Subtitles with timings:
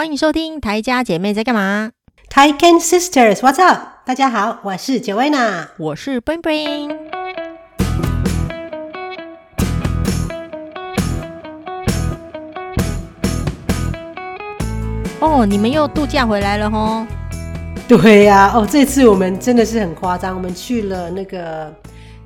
[0.00, 1.90] 欢迎收听台家姐妹在干嘛
[2.30, 3.80] ？Taiken Sisters，What's up？
[4.06, 6.96] 大家好，我是 Joanna，我是 Bling Bling。
[15.20, 17.04] 哦，你们又度假回来了吼？
[17.86, 21.70] 对呀、啊，哦，这次我们真的是很夸张，我们去了那个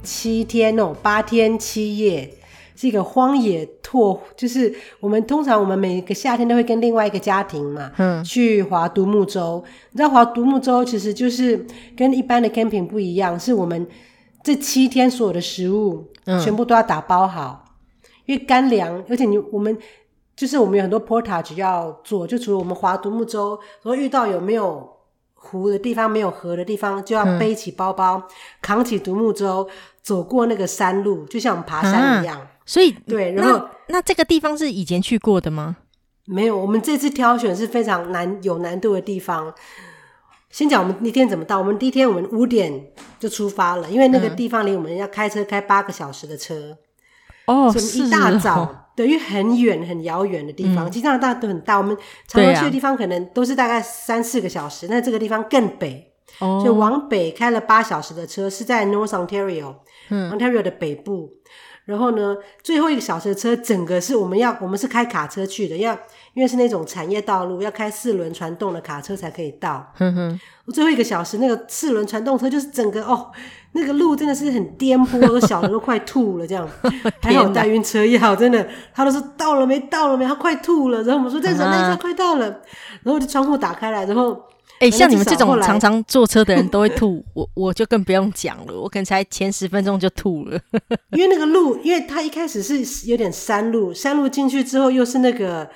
[0.05, 2.33] 七天哦，八天七夜。
[2.77, 9.63] 是一个荒野拓，就是我们通常我们每个夏天都会跟另外一个家庭嘛，嗯，去划独木舟。
[9.93, 11.65] 你知道划独木舟其实就是
[11.97, 13.87] 跟一般的 camping 不一样，是我们
[14.43, 16.11] 这七天所有的食物
[16.43, 19.79] 全部都要打包好，嗯、因为干粮，而且你我们
[20.35, 24.91] 就是我们有很多 portage 要做，就除了我们划独木舟，然后遇到有没有
[25.35, 28.23] 湖的地方、没有河的地方，就要背起包包，嗯、
[28.61, 29.69] 扛起独木舟，
[30.03, 32.41] 走过那个山路，就像我们爬山一样。
[32.41, 35.77] 啊所以对，然后那，那这个地方是以前去过的吗？
[36.27, 39.55] 没有，我们这次挑选是非常难有难度的地方。
[40.51, 42.87] 先讲我们那天怎么到，我们第一天我们五点
[43.19, 46.79] 就出发了，因为那个地方离我们要开车开八个小时的车。
[47.47, 51.95] 哦，所以一大早，哦、对，因为很远很遥远的地方，其实加拿大都很大，我们
[52.27, 59.75] 常常去的地方可能都是大概三四个小时，那、啊、这个地方更北，哦，就往北开了八小时的车，是在 North Ontario，
[60.09, 61.29] 嗯，Ontario 的北部。
[61.85, 65.93] 然后呢，最后一个小时的车，整个是我们要，我们是开卡车去的，要
[66.33, 69.93] 因为是那种产业道路，要开四轮传动的卡车才可以到。
[69.99, 70.41] 哼哼，
[70.73, 73.31] 最后一个小时，那个四轮传动车就是整个哦，
[73.73, 76.67] 那个路真的是很颠簸，我小的都快吐了这样。
[77.21, 81.03] 还好带晕车药，真的，他都说到了没，到了没，他快吐了。
[81.03, 82.47] 然后我们说再忍耐一下，快到了。
[83.03, 84.41] 然后就窗户打开来，然后。
[84.85, 90.61] 哎、欸，像你们这种常常 坐车的人都会吐，我我就更不用讲了，我可能才前十分钟就吐了。
[91.17, 95.71] 因为那个路，因为它一开始是有点山路，山路进去之后又是那个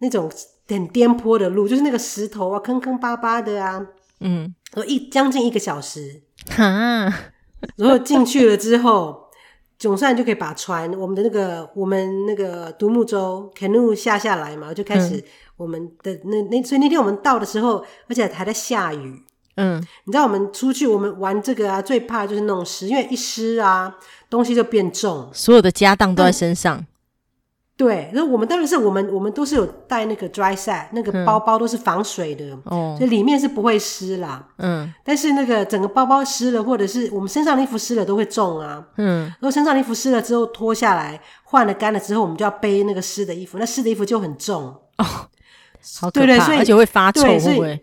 [0.00, 0.30] 那种
[0.68, 3.80] 很颠簸的路，就是那个石头啊，坑坑巴巴的啊，
[4.20, 6.64] 嗯，然后一将近一个小时，哈，
[7.76, 9.30] 然后进去了之后，
[9.78, 15.24] 总算就可以把船，我们的那个我们那个独木舟 canoe 下下来嘛，就开始。
[15.60, 19.22] 嗯我们的那那所以那天我们到的时候，而且还在下雨。
[19.56, 23.94] 嗯，你知道我们出去我们玩这个啊，最怕就是弄湿，因为一湿啊，
[24.30, 26.86] 东西就变重，所有的家当都在身上。
[27.76, 34.46] 对，那我们当然是我们我们都是有带那个 dry set，那个包包都是防水的，哦、嗯，所以里面是不会湿啦。
[34.58, 38.86] 嗯，但是那个整个包包湿了，或者是我们身上的衣服湿了，都会重啊。
[38.96, 44.64] 嗯，如果身上的衣服湿了之后脱下来，换了干了之后，我们就要背那个湿的衣服，那湿的衣服就很重
[44.98, 45.06] 哦。
[46.00, 47.80] 好可怕，对对，所以而且会发臭，会不会？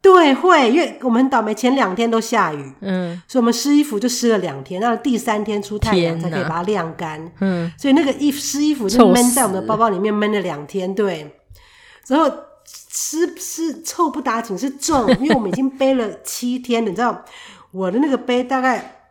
[0.00, 11.28] 对，会，因为我们很倒霉，前两天都下雨，嗯，所以我们湿衣服就湿了两天，然后第三天出太阳才可以把它晾干，嗯，所以那个衣湿衣服就闷在我们的包包里面闷了两天，对，
[12.06, 12.32] 然后
[12.64, 17.24] 湿湿臭不打紧是重，因为我们已经背了七天了，你知道
[17.72, 19.02] 我的那个背大概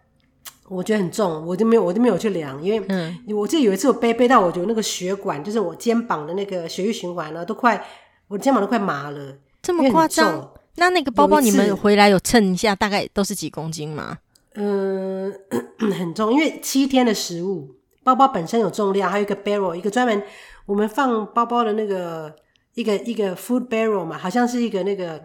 [0.69, 7.85] 我觉得很重，我就没有我就没有去量，因为嗯，我记得有一次我背背到我觉得那个血管就是我肩膀的那个血液循环呢都快。
[8.27, 10.51] 我肩膀都快麻了，这么夸张？
[10.75, 14.17] 那那个包包你们回来有称一下，大概都是几公斤吗？
[14.53, 15.33] 嗯，
[15.79, 20.21] 很重，因为七天的食物，包包本身有重量，还有一个 barrel，一个专门
[20.65, 22.35] 我们放包包的那个
[22.75, 25.23] 一个一个 food barrel 嘛，好像是一个那个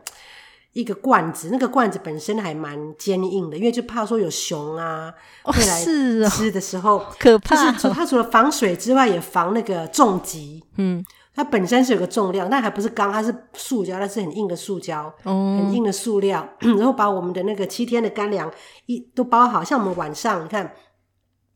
[0.73, 5.13] 一个罐子，那个罐子本身还蛮坚硬的，因为就怕说有熊啊
[5.43, 5.83] 会来
[6.29, 7.73] 吃的时候，哦哦、可怕。
[7.73, 10.65] 就是它除了防水之外，也防那个重击。
[10.77, 11.05] 嗯。
[11.35, 16.47] 它本身是有个重量，但还不是钢，它是塑胶，它是很硬的塑胶，嗯、很硬的塑料。
[16.61, 18.51] 然后把我们的那个七天的干粮
[18.87, 20.73] 一都包好，像我们晚上你看，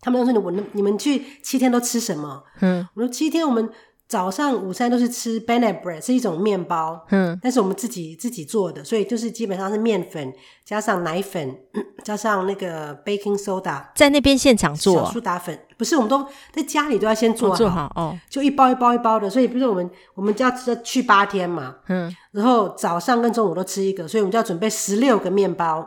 [0.00, 2.43] 他们都说你我你们去七天都吃什么？
[2.60, 3.71] 嗯，我说七天我们。
[4.09, 10.33] 早上午餐都是吃 Bannock bread，是一种面包，嗯，但是我们自己自己做的，所以就是基本上是面粉
[10.65, 11.59] 加上奶粉，
[12.05, 20.53] 加上那个 baking soda，在那边现场做小苏打粉，不是，我们都在家里都要先做好，做好哦，就一包一包一包的，所以不是我们我们就要
[20.84, 25.85] 去八天嘛，嗯，然后早上跟中午都吃一个，所以我们就要准备十六个面包，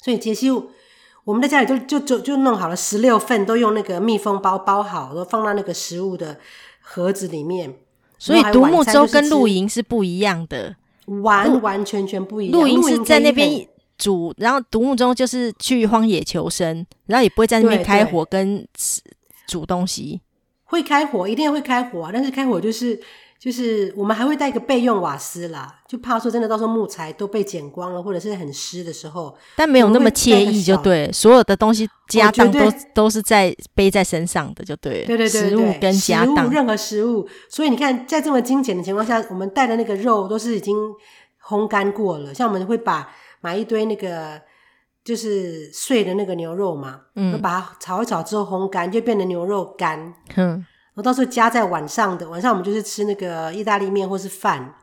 [0.00, 0.48] 所以杰西
[1.24, 6.38] 我们在家里就就就就弄好了十六份，都用那个密封包包好，然后放到那个食物的。
[6.88, 7.74] 盒子里面，
[8.16, 10.76] 所以独木舟跟露营是不一样的，
[11.22, 12.60] 完完全全不一样。
[12.60, 13.66] 露营是在那边
[13.98, 18.64] 煮，然后独木舟就是去荒野求生，然后也不会在那边开火跟
[19.48, 20.20] 煮东西。
[20.64, 22.10] 会开火，一定会开火啊！
[22.12, 23.00] 但是开火就是
[23.38, 32.60] 就是我们还会带一个备用瓦斯啦，就怕说真的到时候木材都被剪光了，或者是很湿的时候，但没有那么惬意，就对，所有的东西家当都
[32.94, 40.74] 都是在背在身上的，就对，对对对，食物跟家当，任何食物，所以你看，在这么精简的情况下，我们带的那个肉都是已经
[41.46, 43.10] 烘干过了，像我们会把
[43.42, 44.40] 买一堆那个
[45.04, 50.64] 就是碎的那个牛肉嘛，嗯，把它炒一炒之后烘干，就变成牛肉干，嗯。
[50.96, 54.74] 然后到时候加在晚上的晚上，我们就是吃那个意大利面或是饭，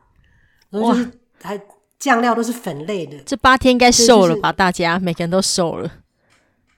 [0.70, 1.10] 然后就是
[1.42, 1.60] 还
[1.98, 3.18] 酱料都是粉类的。
[3.26, 4.52] 这八天应该瘦了吧？
[4.52, 5.90] 大家每个人都瘦了，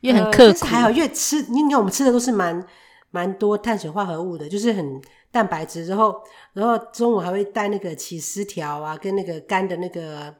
[0.00, 0.60] 因为很刻苦。
[0.62, 2.64] 呃、还好，因为吃，你看我们吃的都是蛮
[3.10, 5.84] 蛮多碳水化合物的，就是很蛋白质。
[5.84, 6.14] 然后，
[6.54, 10.34] 然后中午还会带那个起司条啊，跟那个干的那个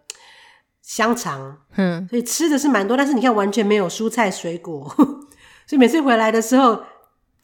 [0.80, 1.54] 香肠。
[1.76, 4.90] 嗯，所以吃的是蛮多，但是你看完全没有蔬菜水果，
[5.68, 6.80] 所以每次回来的时候。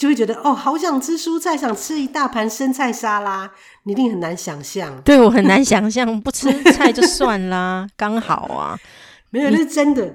[0.02, 3.48] 就会觉得哦，好想吃蔬菜，想吃一大盘生菜沙拉，
[3.84, 5.00] 你一定很难想象。
[5.02, 8.76] 对，我很难想象，不吃菜就算啦， 刚好啊。
[9.30, 10.12] 没有，那是真的，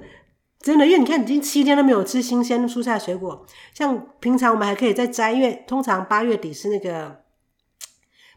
[0.60, 3.46] 真的，因为你看，已经七天都没有吃新鲜的蔬菜水果。
[3.72, 7.22] 像平常我们还可以再摘，因为通常八月底是那个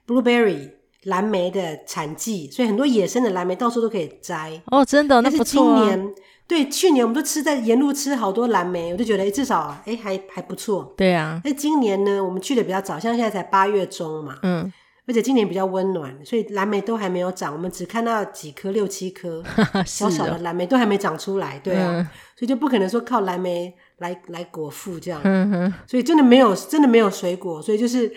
[0.08, 0.72] blueberry
[1.04, 4.62] 蓝莓的产季，所以很多野生的蓝莓到处都可以摘。
[4.68, 5.80] 哦，真的，那不错啊。
[5.82, 6.16] 但是今年
[6.48, 10.94] 对，去年我们都吃在沿路吃好多蓝莓，我就觉得至少哎还还不错。
[10.98, 14.70] 对啊，那今年呢，我们去的比较早，像现在才八月中嘛，嗯，
[15.08, 19.42] 而且今年比较温暖，所以蓝莓都还没有长，我们只看到几颗六七颗
[19.88, 22.04] 小小的蓝莓都还没长出来，对啊，嗯、
[22.36, 28.14] 所以就不可能说靠蓝莓来来果腹这样，嗯哼，所以真的没有真的没有水果，所以就是，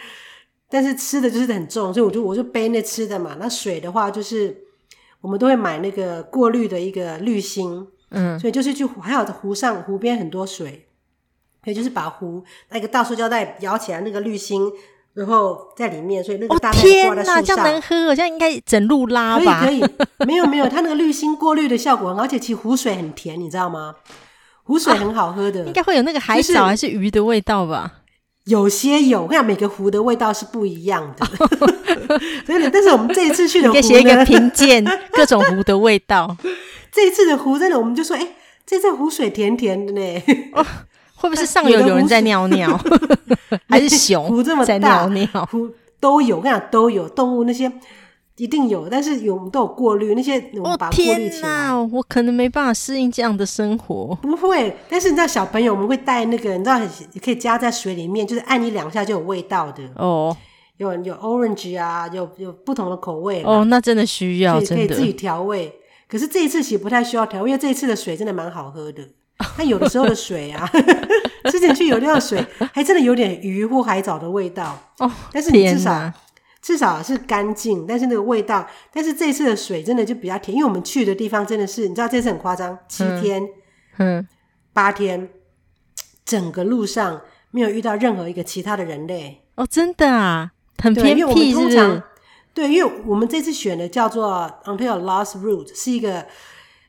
[0.68, 4.64] 但是吃的就是很重，所以我就我就背那吃的嘛，那水的话就是
[5.20, 7.86] 我们都会买那个过滤的一个滤芯。
[8.14, 10.86] 嗯，所以就是去还有湖上湖边很多水，
[11.62, 14.70] 所以就是把湖那个大塑胶袋摇起来，那个滤芯，
[15.14, 17.36] 然后在里面，所以那个大袋挂在树上。
[17.36, 18.06] 哦天哪，这样能喝？
[18.08, 19.64] 好像应该整路拉吧？
[19.64, 23.94] 可以可以，没有没有，它那个滤芯过滤的效果很好，而且其实湖水很甜，你知道吗？
[24.64, 28.00] 湖水很好喝的，啊、 应该会有那个海藻还是鱼的味道吧？
[28.44, 31.24] 有些有，我讲，每个湖的味道是不一样的。
[32.44, 36.36] 所以，但是我们这一次去的湖，可以写一个评鉴， 各种湖的味道。
[36.92, 38.34] 这一次的湖真的，我们就说，哎、欸，
[38.66, 40.22] 这次湖水甜甜的呢。
[40.52, 40.64] 哦，
[41.16, 42.78] 会不会是上游有人在尿尿，
[43.68, 45.48] 还是熊湖这么大在尿尿？
[45.50, 47.72] 湖都有，我跟你讲都有动物那些
[48.36, 51.68] 一定有，但是有都有过滤那些，我们把它过滤起来。
[51.68, 54.12] 哦，我可能没办法适应这样的生活。
[54.22, 56.80] 不会，但是你知道小朋友我们会带那个，你知道
[57.22, 60.36] 可以加在水里面，就是按一两下就有味道的哦。
[60.78, 65.72] 有有 orange 啊，有有不同的口味哦，那真的需要，可以自己调味。
[66.08, 69.02] 可是这一次其实不太需要调味，因为这一次的水真的蛮好喝的。
[69.56, 70.68] 它有的时候的水啊，
[71.50, 75.10] 之前去有料水，还真的有点鱼或海藻的味道哦。
[75.32, 76.12] 但是你至少
[76.64, 83.46] 至少是干净，但是那个味道，但是这次的水真的就比较甜，因为我们去的地方真的是，你知道这次很夸张，七天，
[83.98, 84.26] 嗯，
[84.72, 85.28] 八天，
[86.24, 87.20] 整个路上
[87.50, 89.42] 没有遇到任何一个其他的人类。
[89.56, 92.02] 哦，真的啊，很偏僻，通常。
[92.54, 96.24] 对，因为我们这次选的叫做 Until Lost Route，是一个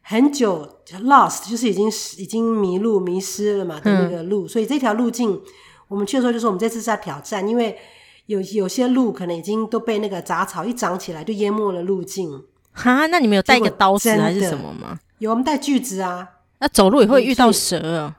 [0.04, 1.88] 很久 lost，就是已经
[2.18, 5.42] 已经迷路、迷失了嘛的那个路，嗯、所以这条路径
[5.90, 7.78] 我们去的时候就说我们这次是要挑战，因为
[8.28, 12.44] 有有些路可能已经都被那个杂草一长起来就淹没了路径。
[12.72, 15.00] 哈，那你们有带一个刀子还是什么吗？
[15.20, 16.28] 有，我们带锯子啊。
[16.60, 18.18] 那走路也会遇到蛇啊。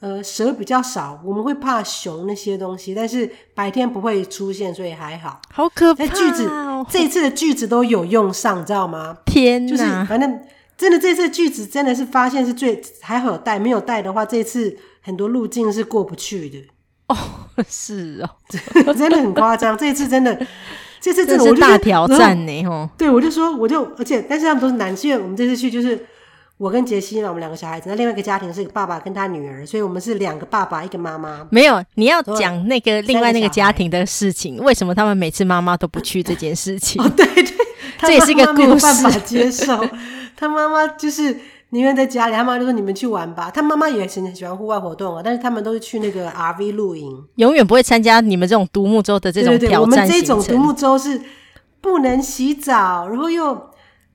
[0.00, 5.40] 呃，蛇比较少，我们会怕熊那些东西，但是白天不会出现，所以还好。
[5.50, 6.08] 好可怕哦！
[6.14, 6.50] 锯子，
[6.90, 9.16] 这一次的锯子都有用上，你知道吗？
[9.24, 9.70] 天哪！
[9.70, 10.40] 就是反正
[10.76, 16.62] 真的这次锯子真的是发现是最还好有带，没有带的话，这次很多路径是过不去的。
[17.08, 17.16] 哦，
[17.68, 18.30] 是哦，
[18.94, 19.76] 真的很夸张。
[19.76, 20.38] 这一次真的，
[21.00, 22.64] 这次真的是大挑战呢！
[22.64, 26.06] 哦，对，我就说，我就而且，但是他们都是男性，我们这次去就是。
[26.58, 27.90] 我跟杰西嘛，我们两个小孩子。
[27.90, 31.46] 那另外一个家庭是爸爸跟他女儿，所以我们是两个爸爸一个妈妈。
[31.50, 37.02] 没有，你要讲那个另外那个家庭的事情，为什么他们每次妈妈都不去这件事情？
[37.04, 37.54] 哦，对对，
[38.00, 38.62] 这也是一个故事。
[38.62, 39.86] 没有办法接受，
[40.34, 41.38] 他妈妈就是
[41.70, 43.50] 宁愿在家里，他妈妈就说你们去玩吧。
[43.50, 49.58] 他妈妈也很喜欢户外活动啊，但是他们都是去那个 RV 露营，永远不会参加你们这种独木舟的这种挑战。
[49.58, 51.20] 对对对，我们这种独木舟是
[51.80, 53.70] 不能洗澡，然后又，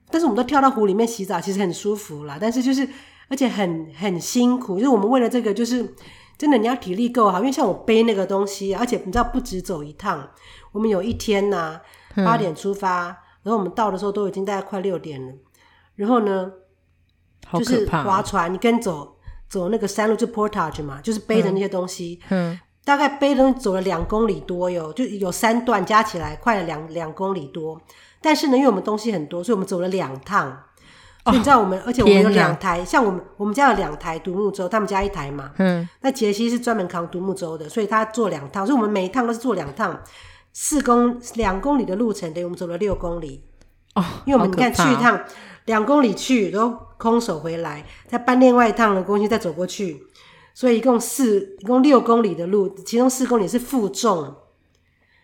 [0.09, 2.37] 但是我们都跳到湖里面洗澡，其实很舒服啦。
[2.39, 2.87] 但是就是。
[3.29, 5.95] 而且很很辛苦，就是我们为了这个，就是
[6.37, 10.27] 真的你要体力够好，因为像我背那个东西，而且你知道不止走一趟，
[10.73, 11.79] 我们有一天呐、
[12.13, 15.31] 啊，八点出发，嗯、然后我们到的时候都已经大概快六点了，
[15.95, 16.51] 然后呢，
[17.53, 19.17] 就是划船，你跟走
[19.49, 27.79] 走那个山路就 portage 嘛，就是背着那些东西，嗯，大概背东西走了两公里多哟，就有三段加起来快了两两公里多。
[28.21, 30.65] 但是呢，因为我们东西很多，所以我们走了两趟。
[31.23, 35.51] 所以你知道我们，哦、而且我们有两台，像我们我们家有两台独木舟，他们家一台嘛。
[35.57, 35.87] 嗯。
[36.01, 40.01] 那杰西是专门扛独木舟的，所以他坐两趟，所以我们每一趟都是坐两趟，
[40.51, 43.43] 四公两公里的路程，等于我们走了六公里。
[43.93, 44.03] 哦。
[44.25, 45.19] 因为我们你看去一趟
[45.71, 50.03] 两公里去，然后空手回来，再搬另外一趟的东西再走过去。
[50.53, 54.35] 所以一共四，一共六公里的路，其中四公里是负重，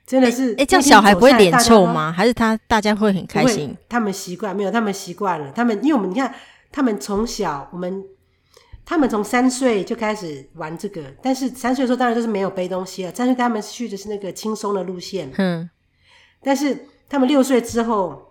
[0.06, 0.52] 真的是。
[0.52, 2.14] 哎、欸欸，这样小孩不会脸臭吗？
[2.16, 3.76] 还是他大家会很开心？
[3.90, 4.72] 他们习惯没有？
[4.72, 5.52] 他们习惯了。
[5.52, 6.34] 他们因为我们你看，
[6.72, 8.02] 他们从小我们，
[8.86, 13.14] 他们从三岁就开始玩这个，但是三岁的时候当然就是没有背东西了。
[13.14, 15.70] 三岁他们去的是那个轻松的路线，嗯。
[16.42, 18.27] 但是他们六岁之后，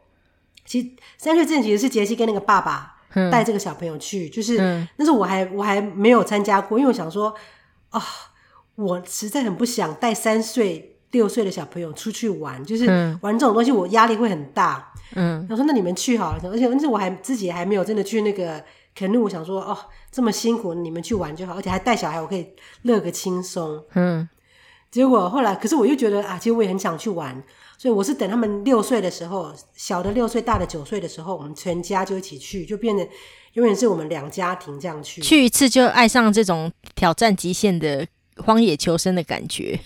[0.67, 2.93] 其实三岁之前其实是杰西跟那个爸爸。
[3.31, 7.35] 带这个小朋友去，就是，嗯、但是我还我还没有参加过，因为我想说，
[7.89, 8.03] 啊、哦，
[8.75, 12.85] 我实在很不想带三岁六岁的小朋友出去玩，就是
[13.23, 14.93] 玩这种东西，我压力会很大。
[15.15, 18.63] 嗯，他说那你们去好了，而且而且我还自己还没有真的去那个
[18.95, 19.75] canoe，我想说哦，
[20.11, 22.47] 这么辛苦，你们去玩就好，而且还带小孩，我可以
[22.83, 23.83] 乐个轻松。
[23.95, 24.29] 嗯，
[24.91, 27.43] 结果后来，可是我又觉得啊，其实我也很想去玩。
[27.79, 33.07] 所以我是等他们六岁的时候，小的六岁，大的九岁的时候，我们全家就一起去，就变得
[33.53, 35.21] 永远是我们两家庭这样去。
[35.21, 38.07] 去一次就爱上这种挑战极限的
[38.37, 39.79] 荒野求生的感觉。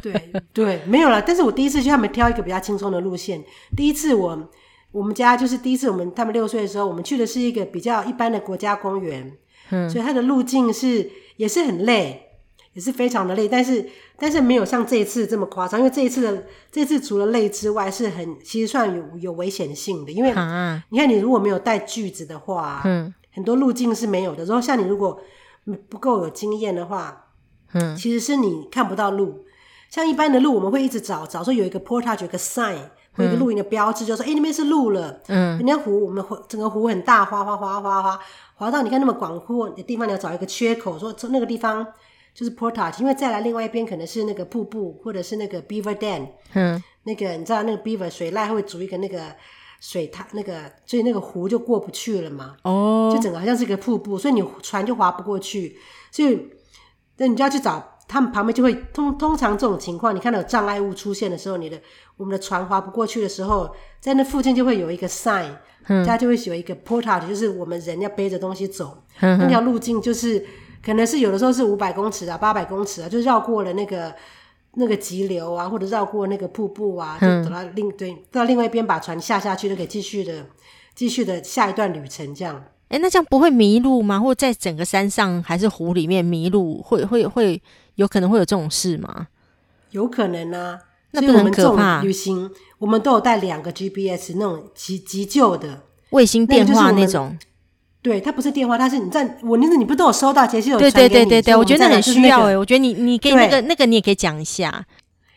[0.00, 1.20] 对对，没有了。
[1.20, 3.42] 但是我第一次去，他们挑一个比较轻松的路线。
[3.76, 4.50] 第一次我
[4.92, 9.36] 我们家就是第一次，我们他们六岁的时候，我们去的是一个比较一般的国家公园，
[9.70, 12.28] 嗯，所以它的路径是也是很累。
[12.74, 13.86] 也是非常的累，但是
[14.16, 20.30] 但是没有像这一次这么夸张，因为这一次的这次除了累之外，是很其实算有有危险性的，因为
[20.88, 24.46] 你看你如果没有带锯子的话，嗯，很多路径是没有的。
[24.46, 25.20] 然后像你如果
[25.90, 27.26] 不够有经验的话，
[27.74, 29.44] 嗯，其实是你看不到路。
[29.90, 32.78] 像一般的路，我们会一直找找说有一个 portage 有个 sign
[33.16, 38.18] 有一个露营的标志，就说哎那边是路了，嗯，人家湖我们湖整个湖很大，滑滑滑滑滑
[38.54, 41.86] 滑到你看那么广阔的地方，你要找一个缺口，说从那个地方。
[42.34, 49.20] 就是 portage，因为再来另外一边可能是那个瀑布，或者是那个 beaver dam，嗯，那个你知道那个 beaver 水濑会筑一个那个
[49.80, 55.76] 水塔，那个所以那个湖就过不去了嘛，哦，就整个好像是一个瀑布，所以你船就划不过去，
[56.10, 56.48] 所以
[57.18, 61.78] 那你就要去找他们旁边就会通通常这种情况，你看到有障碍物出现的时候，你的
[62.16, 63.70] 我们的船划不过去的时候，
[64.00, 65.50] 在那附近就会有一个 sign，
[65.88, 70.46] 嗯，它就会有一个 portage，就是我们人要背着东西走，嗯，那条路径就是。
[70.84, 74.12] 可能是有的时候是五百公尺啊，八百公尺啊，就绕过了那个
[74.74, 80.46] 那个急流啊，或者绕过那个瀑布啊，就走到另对到另外一边把船下下去，就可以继续的
[80.94, 82.56] 继续的下一段旅程这样。
[82.88, 84.18] 哎、欸，那这样不会迷路吗？
[84.18, 87.62] 或在整个山上还是湖里面迷路，会会会
[87.94, 89.28] 有可能会有这种事吗？
[89.92, 90.80] 有可能啊，
[91.12, 92.02] 那不很可怕。
[92.02, 97.38] 旅行我们都有带两个 GPS 那种急急救的卫星电话那种。
[98.02, 100.44] 对，它不是电话，它是你在我那个，你不都有收到？
[100.44, 101.08] 杰西有传给你。
[101.08, 104.84] 对对对对对，我觉得那很需要诶，我觉得你你可以那个那个你也可以讲一下。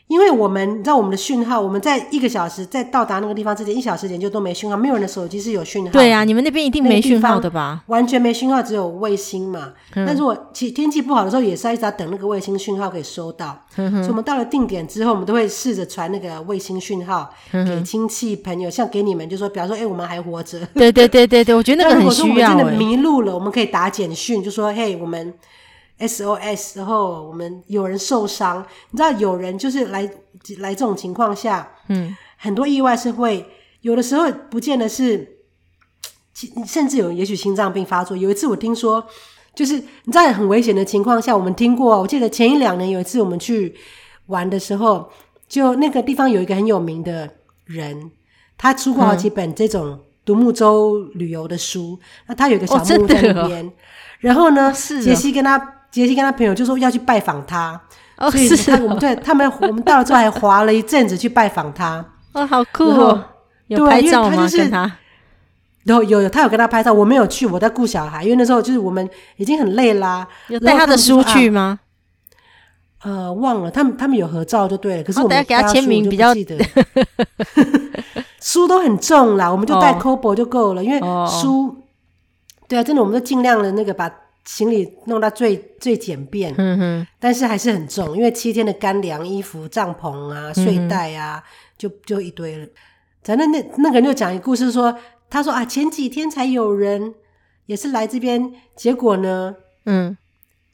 [0.08, 5.92] 因为我们你知道我们的讯号，我们在一个小时在到达那个地方之前，一小时前就都没讯号，没有人的手机是有讯号。
[5.92, 7.84] 对啊，你们那边一定没讯号的吧？
[7.88, 9.74] 完全没讯号，只有卫星嘛。
[9.96, 13.60] 嗯、但如果其天气不好的时候，也是要一直等那个卫星讯号可以收到。
[13.78, 20.60] 嗯、所以我们到了定点之后，我们都会试着传那个卫星讯号、嗯、给亲戚朋友，像给你们就说，比方说，哎、欸，我们还活着。
[20.76, 22.28] 对对对对对，我觉得那个很需要。
[22.28, 25.34] 如果说我们真的迷路了，我们可以打简讯，就说，嘿，我们。
[26.00, 30.02] SOS，然后我们有人受伤，你知道有人就是来
[30.58, 33.50] 来这种情况下，嗯，很多意外是会
[33.80, 35.38] 有的时候不见得是，
[36.66, 38.18] 甚至有也许心脏病发作。
[38.18, 39.08] 有一次我听说，
[39.54, 43.74] 就是你在很危险的情况下，我们听过，我记得前一两年有一次我们去
[44.26, 45.10] 玩的时候，
[45.48, 48.12] 就那个地方有一个很有名的人，
[48.58, 51.98] 他出过好几本这种独木舟旅游的书，
[52.28, 53.72] 那、嗯、他有个小木屋在那边，
[54.20, 55.72] 然后呢，杰西跟他。
[55.96, 57.80] 杰西跟他朋友就说要去拜访他，
[58.18, 62.04] 哦、所以他我们对他们我们到了之后还滑了一阵子去拜访他。
[62.34, 63.24] 哦，好酷哦！
[63.68, 64.46] 有拍照吗？
[64.52, 64.92] 跟他？
[65.86, 70.28] 然后有有他有跟他拍照，我没有去，我在顾小孩，因为那时候就是我们已经很累啦。
[70.50, 71.80] 有带他的书去吗？
[73.02, 75.04] 呃，忘了，他们他们有合照就对了。
[75.04, 76.58] 可是我们等下给他签名比较记得。
[78.42, 81.74] 书都很重啦，我们就带 c o b o 就够了，因为书，
[82.68, 84.12] 对啊，真的，我们都尽量的那个把。
[84.46, 92.68] 行李弄到最最简便，嗯哼，但是还是很重，因为七天的干粮、衣服、帐篷啊、睡袋啊，嗯、就就一堆了。
[93.24, 94.96] 反正那那个人就讲一个故事说，
[95.30, 97.16] 他说啊，前几天才有人
[97.66, 100.16] 也是来这边，结果呢，嗯，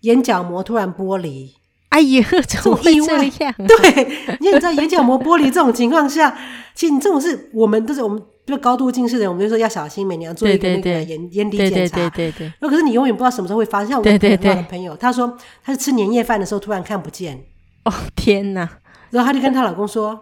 [0.02, 1.56] 眼角膜突然剥离，
[1.90, 3.54] 哎呀，怎么会这样？
[3.58, 6.38] 对，因为你知道眼角膜剥离这种情况下，
[6.76, 11.98] 其实你这种是我们都是我们比如高度近视的人，我们就说要小心，每年要做一个那个眼眼底检查。
[11.98, 12.54] 对对对对。
[12.60, 13.90] 那可是你永远不知道什么时候会发生。
[13.90, 17.44] 像我的朋友，朋友他说他是吃年夜饭的时候突然看不见。
[17.86, 18.68] 哦天哪！
[19.10, 20.20] 然后他就跟他老公说：“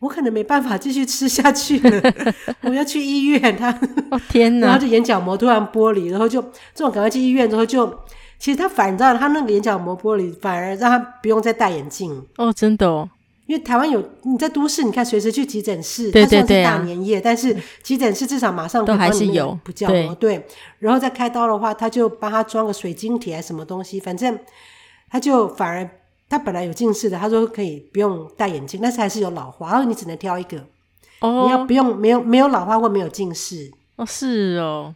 [0.00, 2.12] 我可能没办法继续吃下去了，
[2.62, 3.70] 我要去医院。”他
[4.10, 4.66] 哦天哪！
[4.68, 6.40] 然后就眼角膜突然剥离，然后就
[6.74, 7.98] 这种赶快去医院之后就。
[8.38, 13.08] 其实他反正他那个眼角膜剥离，反而让他不用再戴眼镜哦，真的哦。
[13.52, 20.46] 因为台湾有你在都市，你看随时去急诊室，对对对、啊，大年夜，但是急诊室至少马上都还是有不叫对，对，
[20.78, 24.38] 然后再开刀的话，他就帮他装个水晶体还是什么东西，反正
[25.10, 25.86] 他就反而
[26.30, 30.56] 他本来有近视的，他说可以不用戴眼镜，但是还是有老花，然后你只能挑一个
[31.20, 34.94] 哦，你要不用没有没有老花或没有近视哦，是哦，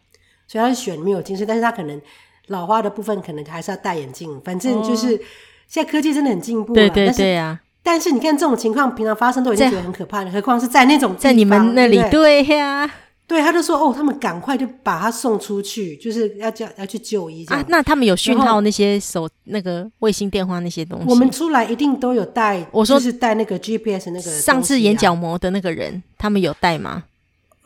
[0.48, 2.00] 所以他选没有近视，但是他可能。
[2.48, 5.20] 老花的部分可能还是要戴眼镜，反正就是
[5.66, 6.76] 现在科技真的很进步了。
[6.76, 7.60] 对对对啊！
[7.86, 12.02] 但是你看这种情况平常发生都已经觉得很可怕了，何况是在那种在你们那里？
[12.10, 12.90] 对呀，
[13.28, 17.64] 对，他就说哦，他们赶快就把他送出去，就是要叫要去就医啊。
[17.68, 21.06] 那他们有讯号那些手那个卫星电话那些东西？
[21.08, 24.22] 我们出来一定都有带，我说是带那个 GPS 那个。
[24.22, 27.04] 上次眼角膜的那个人，他们有带吗？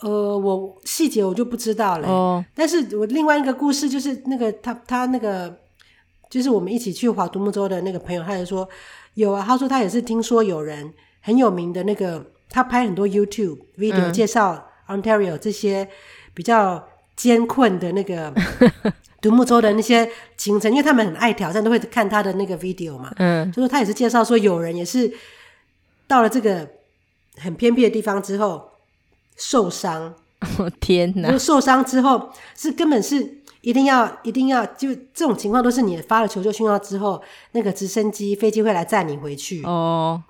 [0.01, 2.07] 呃，我细节我就不知道了。
[2.07, 5.55] 哦，但是我另外一个故事就是那个他他那个
[6.29, 8.69] 就是我们一起去划独木舟的那个朋友，他就说
[9.15, 15.89] 有啊，他说他也是听说有人很有名的那个，他拍很多 YouTube video 介绍 Ontario 这些
[16.35, 18.33] 比较艰困的那个
[19.21, 23.13] 独木舟的那些行程，因为他们很爱挑战，都会看他的那个 video 嘛。
[23.17, 25.13] 嗯，就说他也是介绍说有人也是
[26.07, 26.69] 到了这个
[27.37, 28.69] 很偏僻的地方之后。
[29.43, 30.15] 受伤，
[30.59, 31.39] 哦天哪！
[31.39, 37.21] 受伤之后是根本是一定要一定要，就这种情况都是你发了求救讯号之后，
[37.53, 39.63] 那个直升机、飞机会来载你回去。
[39.65, 40.23] 哦，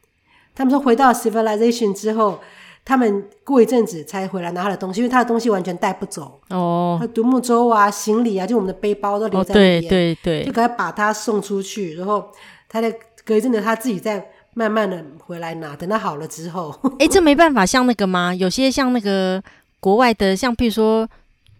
[0.54, 2.40] 他们说回到 civilization 之后，
[2.84, 6.40] 他们过一阵子才回来拿他的东西，因为他的东西完全带不走。
[6.50, 9.54] 哦，他独木舟啊、行李啊，就我们的背包都留在。
[9.54, 12.30] 对对对，就赶快把他送出去，然后
[12.68, 12.94] 他在
[13.24, 14.30] 隔一阵子他自己再。
[14.52, 18.34] 慢慢的回来拿，等他好了之后，哎、欸，这没办法，像那个吗？
[18.34, 19.40] 有些像那个
[19.78, 21.08] 国外的，像比如说，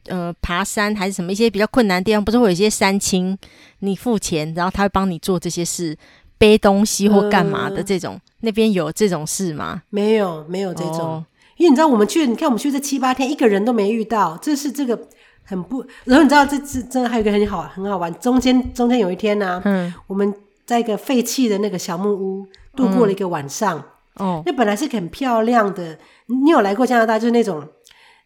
[0.07, 3.37] 呃，爬山还是什么一些比较困难的地方，不是会有一些山青，
[3.81, 5.96] 你付钱，然后他会帮你做这些事，
[6.38, 9.83] 背东西或干嘛的这种，呃、那边有这种事吗？
[9.90, 14.98] 没有，没有这种，哦、因为你知道我们去，你看我们去这七八天，一个人都没遇到，这是这个
[15.44, 22.46] 很不，然后你知道这次真的还有一个很好很好玩，中间中间有一天呢、啊，嗯，我们在一个废弃的那个小木屋。
[22.77, 23.77] 度过了一个晚上，
[24.20, 25.98] 嗯、哦，那本来是很漂亮的。
[26.27, 27.66] 你有来过加拿大，就是那种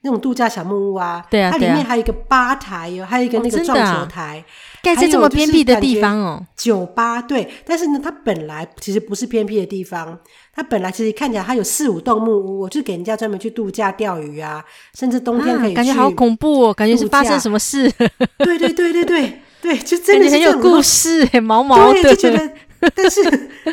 [0.05, 1.25] 那种度假小木屋啊？
[1.31, 4.45] 对啊，它里面还有一个吧台哟，还有一个那个撞球台，
[4.83, 6.47] 盖在、这么偏僻的地方哦。
[6.55, 10.19] 酒吧对，但是呢，它本来其实不是偏僻的地方，
[10.55, 14.63] 它本来其实看起来它有四五栋木屋，就是给人家专门去度假、钓鱼啊，
[14.93, 15.77] 甚至冬天可以去、啊。
[15.77, 17.91] 感觉好恐怖哦，感觉是发生什么事？
[18.39, 22.53] 对对对对对对，就真的是很有故事， 毛毛的，就觉得。
[22.95, 23.23] 但是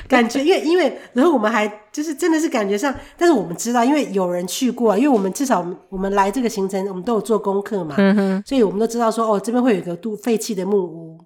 [0.08, 7.96] 感觉，因为因为，然后我们还就是真的是感觉上，但是我们知道，因为有人去过，因为我们至少我们我们来这个行程，我们都有做功课嘛，
[8.46, 11.20] 所以我们都知道说，哦，这边会有一个都废弃的木屋，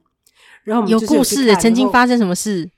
[0.64, 2.70] 然后我们有故事，曾经发生什么事？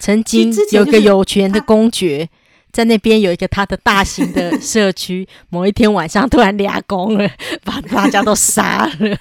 [0.00, 2.28] 曾经有个有权的公爵
[2.70, 7.28] 在那边有一个他的大型的 社区，某一天晚上突然俩攻了，
[7.64, 9.18] 把大家都杀了，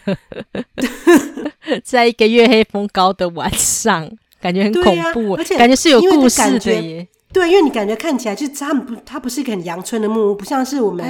[1.83, 4.11] 在一个月黑风高的晚上。
[4.39, 7.07] 感觉很恐怖，啊，而且感觉是有故事的耶。
[7.33, 11.05] 对，因为你感觉看起来就是他们不，它不是一个很阳春的木屋，不像是我们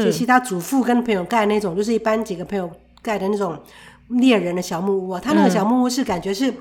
[0.00, 2.68] 杰西他祖父跟朋友盖那种，就是一般几个朋友
[3.02, 3.60] 盖的那种
[4.08, 5.20] 猎人的小木屋啊。
[5.22, 6.52] 他那个小木屋是感觉是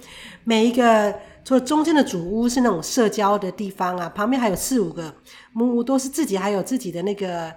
[0.44, 1.14] 每一个，
[1.46, 5.16] 除了中间的主屋是那种社交的地方啊，旁边还有四五个
[5.54, 7.52] 木屋，都是自己还有自己的那个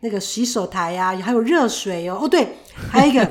[0.00, 2.20] 那个洗手台呀，啊，还有热水哦。
[2.22, 2.46] 哦，对，
[2.90, 3.26] 还有一个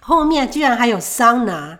[0.00, 1.78] 后面居然还有桑拿。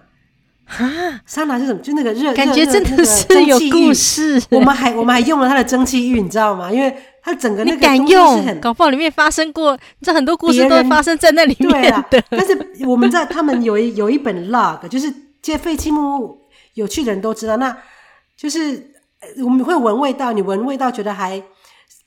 [0.69, 1.81] 啊，桑拿是什么？
[1.81, 4.41] 就那个热，感觉真的是有故事。
[4.51, 6.71] 我们还我们还用了它的蒸汽浴，你知道吗？
[6.71, 12.05] 因为它整个那个敢用，搞不好里面发生过，你知道很多故事都发生在那里面的。
[12.31, 16.39] 但是我们在他们有一有一本 log，就是这些废弃木屋，
[16.75, 17.57] 有趣的人都知道。
[17.57, 17.75] 那
[18.37, 18.93] 就是
[19.43, 21.43] 我们会闻味道，你闻味道觉得还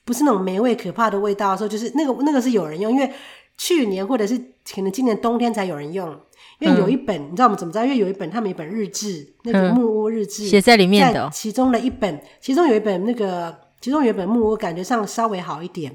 [0.04, 3.12] 不是那种霉味可怕的味道的时候，就是那个那个是有人用，因为
[3.58, 4.38] 去年或者是
[4.72, 6.16] 可能今年冬天才有人用。
[6.62, 7.84] 因为有一本，嗯、你知道我们怎么知道？
[7.84, 15.92] 因为有一本，他们一本日志，那个木屋日志写在里面的，其中的一本，其中有一本那个，其中有一本木屋，感觉上稍微好一点，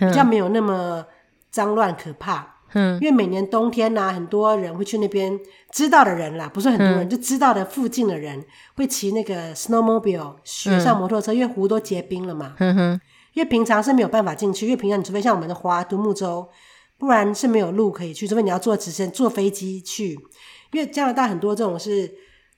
[0.00, 1.06] 嗯、比较没有那么
[1.50, 2.48] 脏乱可怕。
[2.74, 5.38] 嗯，因为每年冬天呢、啊，很多人会去那边，
[5.70, 8.42] 知道的人啦，不是很多人，嗯、就知道的附近的人
[8.76, 12.54] 会骑那个 snowmobile 雪上摩托车，嗯、因为湖都结冰了嘛。
[12.58, 13.00] 嗯哼，
[13.34, 16.48] 因为平常是没有办法进去，因为平常你除非像我们的划独木舟，
[17.02, 20.12] 不然是没有路可以去，除非你要坐直升坐飞机去。
[20.70, 22.08] 因为加拿大很多这种是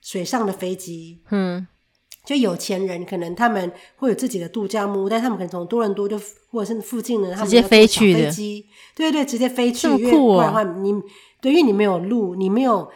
[0.03, 1.65] 水上的飞机，嗯。
[2.23, 6.15] 就有钱人可能他们会有自己的度假木屋，但他们可能从多伦多就
[6.51, 8.31] 或者是附近的，他们直接飞去的，
[8.93, 9.87] 对对对，直接飞去。
[9.87, 10.93] 因为不然的话，你
[11.41, 12.87] 对，因为你没有路，你没有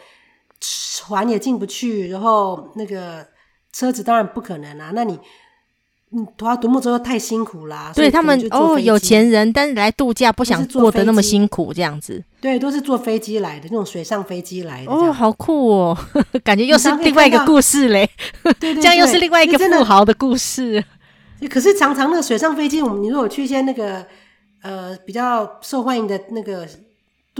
[0.60, 3.26] 船也进不去，然后那个
[3.72, 4.92] 车子当然不可能啊。
[4.94, 5.18] 那你。
[6.12, 7.92] 嗯，划独木舟太辛苦啦。
[7.94, 12.22] 对他们哦，有钱人，但是来度假不想过得那么辛苦，这样子。
[12.40, 14.90] 对，都是坐飞机来的，那种水上飞机来的。
[14.90, 15.98] 哦，好酷哦，
[16.42, 18.10] 感觉又是另外一个故事嘞。
[18.42, 20.84] 对对对，这样又是另外一个富豪的故事。
[21.48, 24.04] 可是常常那个水上飞机，我们你如果去一些那个
[24.62, 26.66] 呃比较受欢迎的那个。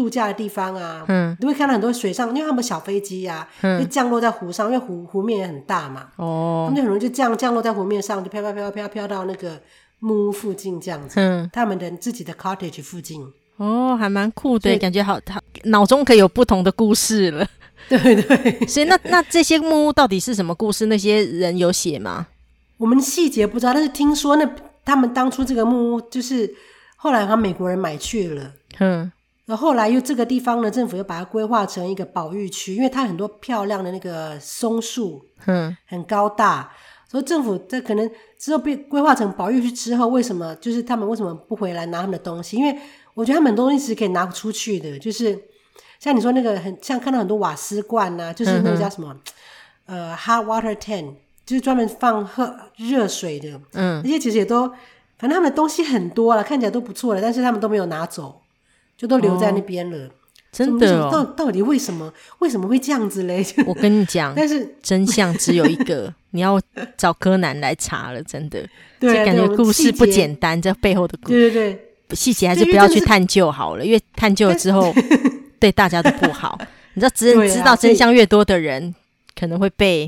[0.01, 9.61] 度假的地方啊，嗯，你会看到很多水上，因为他们小飞机呀、啊，嗯，就降落在湖上，因为湖湖面也很大嘛，哦，他们就很容易就降降落在湖面上，就飘飘飘飘飘到那个
[9.99, 13.23] 木屋附近这样子，嗯，他们的自己的 cottage 附近，
[13.59, 17.47] 哦，还蛮酷的，感觉好，他脑中可以有不同的故事了，
[17.91, 20.87] 对对，所以那那这些木屋到底是什么故事？
[20.87, 22.29] 那些人有写吗？
[22.79, 24.51] 我们细节不知道，但是听说那
[24.85, 26.51] 他们当初这个木屋就是
[26.97, 29.13] 后来好像美国人买去了，嗯。
[29.51, 36.71] 然后后来又这个地方呢，政府又把它规划成一个保育区，因为它很多漂亮的那个松树，嗯，很高大，
[37.09, 38.09] 所以政府在可能
[38.39, 42.59] 之后被规划成保育区之后，为什么就是他们为什么不回来拿他们的东西？
[42.59, 42.79] 因为
[43.15, 45.37] 我觉得他们很多东西是可以拿出去的，就是
[45.99, 49.17] 像你说那个很像看到很多瓦斯罐呐、啊，就是那个叫什么、
[49.87, 51.13] 嗯、呃 hot water tank，
[51.45, 54.69] 就是专门放喝热水的，嗯，那些其实也都
[55.19, 58.41] 反正他们的东西很多了，看起来都不错了，但是他们都没有拿走。
[59.01, 60.11] 就都留在那边了，哦、
[60.53, 61.09] 真的、哦？
[61.11, 62.13] 到到底为什么？
[62.41, 63.43] 为什么会这样子嘞？
[63.67, 66.61] 我跟你讲， 但是真相只有一个， 你要
[66.99, 68.61] 找柯南来查了，真的。
[68.99, 71.73] 对，就感觉故事不简单，这背后的故事，对对
[72.09, 74.95] 对，细节还是不要去探究好了，因为探究了之后
[75.59, 76.61] 对大家都不好。
[76.93, 78.95] 你知道，只知道真相越多的人，
[79.35, 80.07] 可能会被。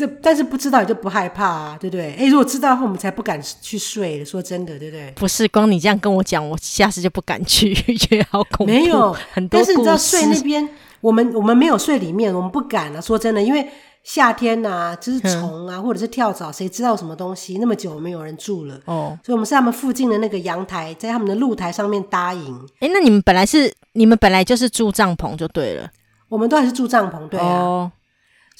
[0.00, 2.14] 这但是不知道你就不害怕啊，对不对？
[2.18, 4.24] 哎，如果知道的话，我们才不敢去睡。
[4.24, 5.12] 说真的，对不对？
[5.14, 8.72] 不是，光你这样跟我讲，我下次就不敢去， 觉得好恐怖。
[8.72, 10.66] 没有很多，但是你知道睡那边，
[11.02, 13.00] 我们我们没有睡里面，我们不敢啊。
[13.00, 13.68] 说真的，因为
[14.02, 17.58] 夏天呐、啊，就是虫啊，嗯、或者是跳蚤，谁知道什么东西？
[17.58, 22.66] 那么久没有人住了哦，所以我们是他们附近的那个阳台，在他们的露台上面搭营。
[22.80, 25.90] 哎，那你们本来是你们本来就是住帐篷就对了，
[26.28, 27.46] 我们都还是住帐篷，对啊。
[27.46, 27.92] 哦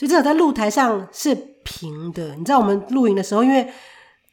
[0.01, 2.35] 所以至少在露台上是平的。
[2.37, 3.69] 你知道我们露营的时候，因为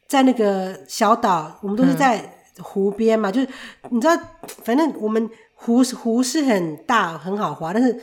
[0.06, 3.48] 在那个小岛，我们都是在湖边嘛，嗯、就是
[3.90, 4.18] 你知道，
[4.64, 7.94] 反正我们湖湖是很大，很好滑，但是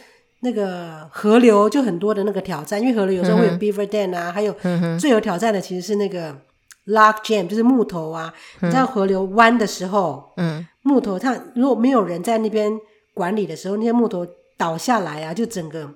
[0.41, 4.55] 那个河流就很多的那个挑战，因为河流有时候会有 beaver dam 啊，嗯、还有
[4.99, 6.39] 最有挑战的其实是那个
[6.85, 8.31] lock jam，就是木头啊。
[8.61, 12.71] 嗯、你知道河流弯的时候，嗯，木头它如果没有人在那边
[13.15, 14.23] 管理的时候，那些木头
[14.55, 15.89] 倒下来啊，就整个。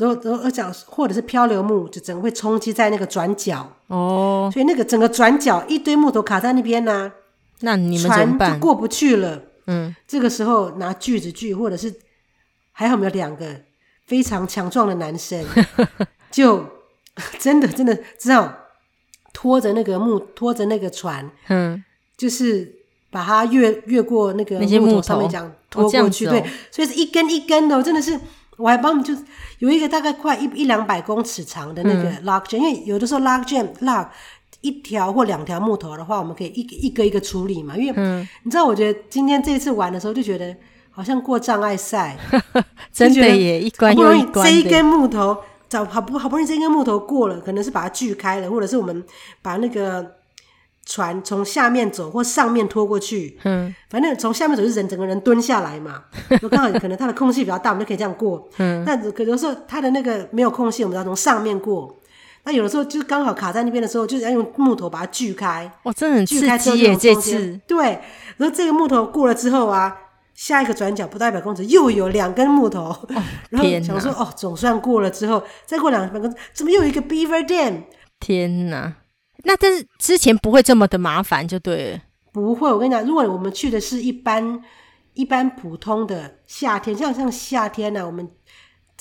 [0.00, 7.12] 然后，然后而讲，或者是漂流木，就整个会冲击在那个转角哦，所以那个整个转角一堆木头卡在那边呢、啊，
[7.60, 8.54] 那你们怎么办？
[8.54, 9.42] 就过不去了。
[9.66, 11.94] 嗯，这个时候拿锯子锯，或者是
[12.72, 13.46] 还好我们有两个
[14.06, 15.44] 非常强壮的男生，
[16.32, 16.64] 就
[17.38, 18.50] 真的真的只好
[19.34, 21.84] 拖着那个木，拖着那个船，嗯，
[22.16, 22.74] 就是
[23.10, 28.18] 把它越越过那个木头上面这样拖过去，哦哦、对，所以是一根一根的，真的是。
[28.60, 29.14] 我还帮我们就
[29.58, 34.06] 有一个大概快一一两百公尺长的那个 log jam，、嗯、因为有的时候 log jam log
[34.60, 37.76] 一条或两条木头的话，我们可以一个一个一个处理嘛。
[37.76, 40.54] 因为、嗯、你知道，我觉得今天这一次玩的时候，就觉得
[40.90, 42.18] 好像过障碍赛，
[42.92, 44.46] 真的耶，一关又一关。
[44.46, 45.36] 这一根木头
[45.68, 49.04] 找好不好不容易这一根木头过了，可能是把它锯开了，或者是我们
[49.42, 50.19] 把那个。
[50.86, 56.02] 船从下面走或上面拖过去，嗯，反正从下面走是人整个人蹲下来嘛。
[56.40, 58.48] 就刚好可能它的空隙比较大，我们就可以这样过。
[58.58, 61.96] 嗯，但可有时候它的那个没有空隙，我们要从上面过。
[62.42, 65.70] 那有的时候就刚好卡在那边的时候，就是要用木头把它锯开。
[65.82, 66.96] 哇，真的很刺激耶！
[66.96, 68.00] 这次对，
[68.38, 69.94] 然后这个木头过了之后啊，
[70.34, 73.08] 下一个转角不到一百公尺又有两根木头，哦、
[73.50, 77.82] 然后想说哦，总算过了之后，再过两百公尺，怎么又有一个 Beaver Dam？
[78.18, 78.94] 天哪！
[79.44, 82.00] 那但是之前不会这么的麻烦，就对了。
[82.32, 84.62] 不会，我跟你讲，如果我们去的是一般
[85.14, 88.28] 一般普通的夏天，像像夏天呢、啊，我们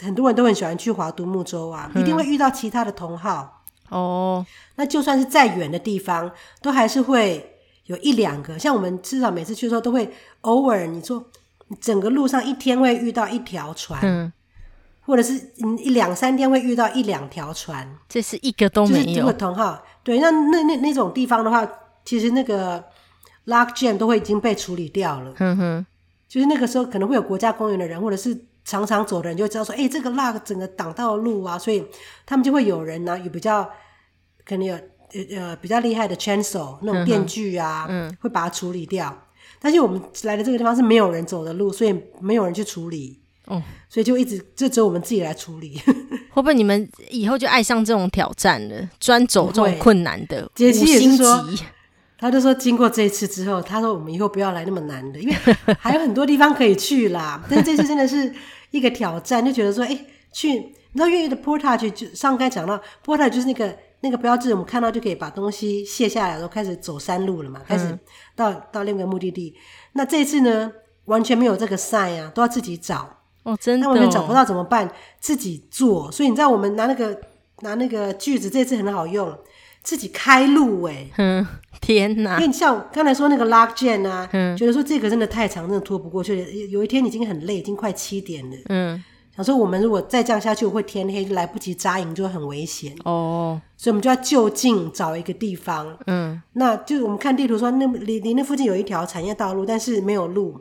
[0.01, 3.63] 很多人都很喜欢去划独木舟啊，嗯、一定会遇到其他的同好。
[3.89, 11.23] 哦，那就算是再远的地方，都还是会有一两个，像我们至少每次去的时候都会偶尔，你说
[11.79, 14.31] 整个路上一天会遇到一条船，嗯，
[15.01, 19.31] 或者是一两三天会遇到一两条船，这是一个都没有。
[19.33, 21.67] 同号，对，那那那那种地方的话，
[22.03, 22.83] 其实那个
[23.45, 25.33] lock jam 都会已经被处理掉了。
[25.39, 25.85] 嗯哼，
[26.27, 31.85] 就是那个时候可能会有国家公园的人，或者是常常走的人就会知道说，哎、欸，这个 lock 整个挡到路啊，所以
[32.25, 33.69] 他们就会有人呢、啊，有比较
[34.45, 34.77] 可能有。
[35.11, 39.23] 呃呃，比较厉害的 chainsaw 那种电锯啊，嗯，嗯，会把它处理掉。
[39.59, 43.18] 但是我们来的这个地方是没有人走的路，所以没有人去处理。
[43.49, 45.77] 哦，所以就一直就只有我们自己来处理。
[46.31, 48.89] 会不会你们以后就爱上这种挑战了？
[48.99, 51.63] 专走这种困难的五星级？
[52.17, 55.35] 他就说，经过这一次之后，他说我们以后不要来那么难的，因为
[55.79, 57.43] 还有很多地方可以去啦。
[57.49, 58.33] 但是这次真的是
[58.71, 63.77] 一个挑战，就觉得说，哎、欸，去，你知道越狱的 portage 就上刚才讲到 portage 就是那个。
[64.01, 67.99] 那个标志，我们看到就可以把东西卸下来，然后开始走山路了嘛，开始
[68.33, 69.53] 到到另一个目的地。
[69.91, 70.71] 那这次呢，
[71.03, 73.18] 完全没有这个 sign 啊，都要自己找。
[73.51, 74.89] 哦，真的、哦，那我们找不到怎么办？
[75.19, 76.11] 自己做。
[76.11, 77.19] 所以你知道，我们拿那个
[77.61, 79.35] 拿那个锯子，这次很好用，
[79.81, 81.11] 自己开路哎、欸。
[81.17, 81.47] 嗯，
[81.81, 82.35] 天哪！
[82.35, 86.67] 因为你像刚才说那个 log jam 啊，嗯，觉得说这个真的太长，真的拖不过去。
[86.67, 88.57] 有一天已经很累，已经快七点了。
[88.67, 89.03] 嗯。
[89.35, 93.61] 想说我们如果再这样下去，会天黑，就来不及扎营，就会很危险哦。
[93.77, 95.97] 所以我们就要就近找一个地方。
[96.07, 100.59] 嗯，那就是我们看地图说，那离离那附近有一条产业道路，但是没有路，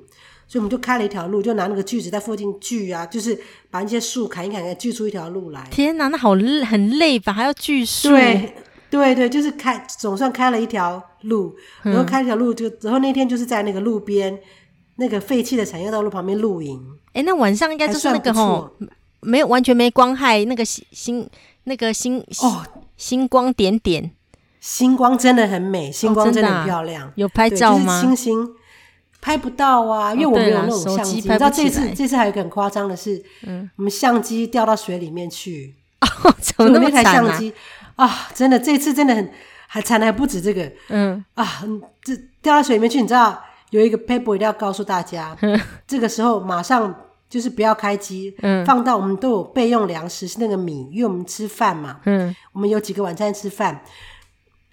[0.48, 3.38] 所以我们就开了一条路，就拿那个锯子在附近锯啊，就是
[3.70, 5.64] 把那些树砍一砍，给锯出一条路来。
[5.70, 7.32] 天哪，那好累，很累吧？
[7.32, 8.08] 还要锯树？
[8.08, 8.54] 对
[8.90, 14.40] 对对，就是开，总算开了一条路，然后开一条路就，然后那天就是在那个路边。
[15.00, 16.76] 那个废弃的产业道路旁边露营，
[17.12, 18.68] 哎、欸，那晚上应该就是那个吼，
[19.20, 21.24] 没有完全没光害，那个星
[21.62, 24.10] 那个星哦，星光点点，
[24.58, 27.06] 星光真的很美，星光真的很漂亮。
[27.06, 28.02] 哦啊、有拍照吗？
[28.02, 28.54] 就是、星星
[29.20, 31.20] 拍不到啊，因为我没有那种相机。
[31.20, 37.52] 哦、你知道这次这次还有一个很夸张的是，嗯，我们相机掉到水里面去，哦， 怎么那么惨、啊、台相机
[37.96, 39.30] 啊，真的这次真的很
[39.66, 41.24] 还惨的还不止这个，嗯。
[41.34, 41.62] 啊，
[42.02, 43.42] 这掉到水里面去，你知道？
[43.70, 45.36] 有一个 paper 一定要告诉大家，
[45.86, 46.94] 这个时候马上
[47.28, 53.82] 就是不要开机，嗯，放到我们都有备用粮食是那个米，因为我们吃饭嘛，嗯，我们有几个晚餐吃饭，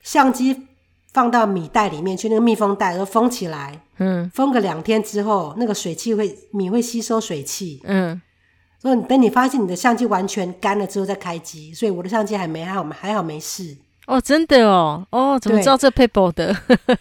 [0.01, 0.67] 相机
[1.15, 8.21] 放到米袋里面去，那个密封袋然后封起来，嗯，封个两天之后，那个水汽会米会吸收水汽，嗯，
[8.82, 13.78] 所以等你发现你的相机完全干了之后再开机，所以我的相机还没还好还好没事。
[14.08, 16.54] 哦，真的哦，哦，怎么知道这 paper 的？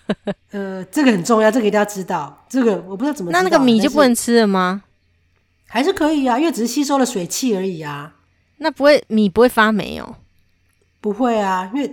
[0.52, 2.46] 呃，这个很重要，这个一定要知道。
[2.48, 3.42] 这个我不知道怎么知道。
[3.42, 4.84] 那那个米就不能吃了吗？
[5.66, 8.14] 还是可以啊，因为只是吸收了水汽而已啊。
[8.58, 10.14] 那不会米不会发霉哦？
[11.00, 11.92] 不会啊，因为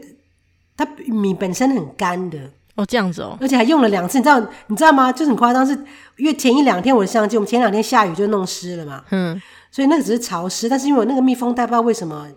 [0.83, 2.37] 它米本身很干的。
[2.75, 5.11] 哦，这样子哦，而且还用了两次，你知道你知道吗？
[5.11, 5.73] 就是很夸张，是
[6.17, 9.03] 因为前一两天我的相机，我们前两天下雨就弄湿了嘛。
[9.11, 9.39] 嗯，
[9.69, 12.27] 所以那个只是潮湿，但是因为我那个密封袋不知道为什么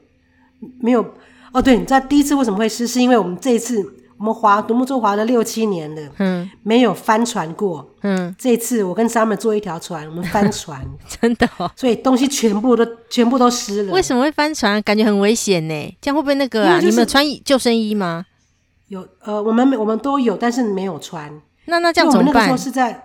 [0.81, 1.05] 没有。
[1.53, 2.85] 哦，对，你知道第一次为什么会湿？
[2.85, 3.81] 是因为我们这一次
[4.19, 10.85] 我们划独木舟划了六七年了，嗯，没有翻船过，嗯，这一次我跟 Summer 坐一条船，我们翻船，
[11.21, 13.93] 真的哦，所以东西全部都全部都湿了。
[13.93, 14.83] 为什么会翻船？
[14.83, 16.81] 感觉很危险呢，这样会不会那个啊？
[16.81, 18.27] 就是、你们有穿救生衣吗？
[18.89, 21.33] 有，呃，我们我们都有，但是没有穿。
[21.67, 22.33] 那那这样怎么办？
[22.33, 23.05] 我们那个时候是在，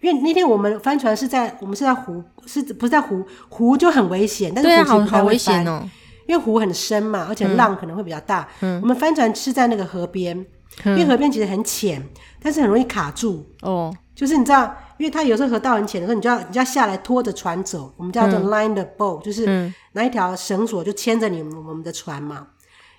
[0.00, 3.24] 因为那天我们帆船是在我们是在湖，是不是在湖？
[3.48, 5.88] 湖就很危险，但是不好好危险哦。
[6.26, 8.48] 因为湖很深嘛，而且浪可能会比较大。
[8.60, 10.38] 嗯，我们帆船是在那个河边，
[10.84, 12.00] 嗯，因为河边其实很浅，
[12.40, 13.44] 但是很容易卡住。
[13.62, 17.92] 哦，就是你知道，因为它有时候河道很浅的时候，你就要你就要下来拖着船走。
[17.96, 22.46] 我们叫做 line the boat，嗯，就是拿一条绳索就牵着你们我们的船嘛，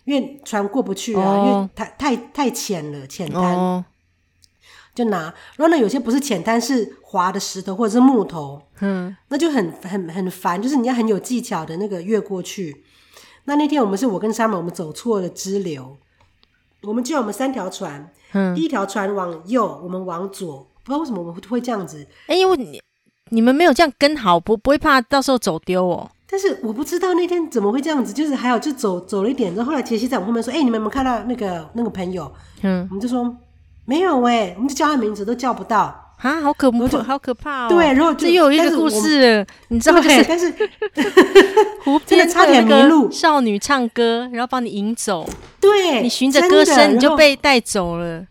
[0.06, 3.86] 因为船过不去啊，哦，因为太太太浅了，浅滩，哦，
[4.96, 5.34] 就拿。
[5.56, 12.84] 然后呢，有些不是浅滩，是滑的石头或者是木头，嗯，那就很很很烦，就是你要很有技巧的那个越过去。
[13.46, 15.98] 那那天我们是我跟 Summer，我们走错了支流。
[16.84, 22.04] 我们就我们三条船，嗯，第一条船往右，我们往左，不知道为什么我们会这样子。
[22.26, 22.82] 哎、欸，因为你
[23.30, 26.10] 你们没有这样跟好，不不会怕到时候走丢哦。
[26.32, 32.32] 但是我不知道那天怎么会这样子，就是还好就走走了一点，然后后来杰西在我后面说：“哎、欸，你们有没有看到那个那个朋友？”
[32.64, 33.36] 嗯，我们就说
[33.86, 36.14] 没有哎、欸，我们就叫他名字都叫不到。
[36.22, 37.70] 啊，好可怕，好可怕哦！
[37.70, 40.04] 对，然后这又有一个故事，你知道吗？
[40.28, 40.54] 但是
[41.84, 45.28] 湖边 差点迷路，少女唱歌，然后把你引走。
[45.60, 48.24] 对，你循着歌声，你就被带走了。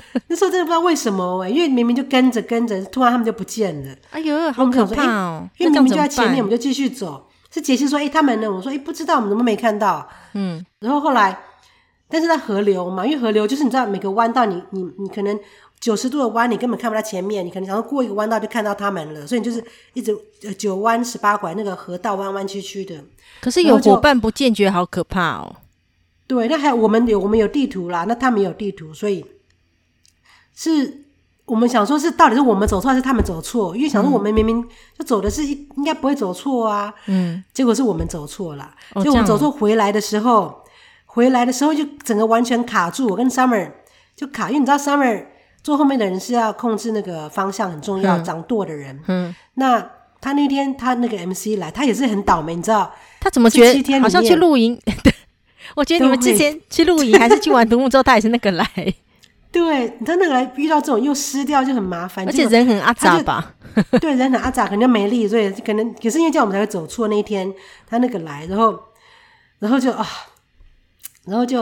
[0.28, 3.94] 那时候真的不知道为什么哎，因为明明就跟着跟着，突然他们就不见了。
[4.10, 5.48] 哎呦，好可怕哦！
[5.58, 7.28] 因为明明就在前面，我们就继续走。
[7.50, 11.38] 是杰西说：“哎，他们呢？”我说：“哎，不知道，我们怎么没看到？”嗯，然后后来。
[12.14, 15.40] 但是在河流嘛，因为河流就是你知道每个弯道你，你你你可能
[15.80, 20.14] 九十度的弯，你根本看不到前面，你可能想要过一个弯道就看到他们了，所以你就是一直
[20.58, 23.02] 九弯十八拐那个河道弯弯曲曲的。
[23.40, 25.56] 可是有伙伴不见，觉好可怕哦。
[26.26, 29.24] 对，那还有我们有我们有地图啦，那他们有地图，所以
[30.54, 31.04] 是
[31.44, 33.76] 我们想说，是到底是我们走错还是他们走错？
[33.76, 34.62] 因为想说我们明明
[34.98, 40.60] 就走的是应应该不会走错啊，嗯，结果是我们走错了，就我们走错回来的时候。
[41.14, 43.70] 回来的时候就整个完全卡住，我跟 Summer
[44.16, 45.26] 就卡，因为你知道 Summer
[45.62, 48.98] 坐后面的人是要控制那个方向很重要，嗯、掌舵的人。
[49.08, 49.90] 嗯，那
[50.22, 52.90] 他那天他那个 MC 来，他也是很倒霉，你知道？
[53.20, 54.80] 他怎么觉得好像去露营？
[55.04, 55.12] 对，
[55.74, 58.66] 我觉得你们之前去露营还是去玩独木舟，他也是那个来。
[59.52, 63.54] 对，他那个来遇到这种又湿掉就很麻烦，而且人很阿杂吧？
[64.00, 67.52] 对，人很阿杂，肯定没力，所以可能也是因为这样我们才会走错那一天。
[67.86, 68.76] 他那个来，然后
[69.60, 70.04] 然后就啊。
[71.24, 71.58] 然后就，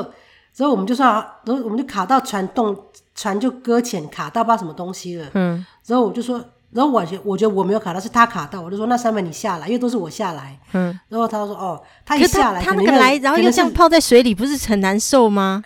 [0.56, 1.04] 然后我们就说，
[1.44, 2.74] 然后我们就卡到船动，
[3.14, 5.26] 船就搁浅，卡到不知道什么东西了。
[5.34, 5.66] 嗯。
[5.86, 8.62] 然后我就说，然后我觉我觉得我没有卡到，是他卡到。
[8.62, 10.58] 我就说，那三本你下来，因为都是我下来。
[10.72, 10.98] 嗯。
[11.10, 15.62] 然后他说，哦，他一下来，他，他那个来，然后又这样泡在水里，不是很难受吗？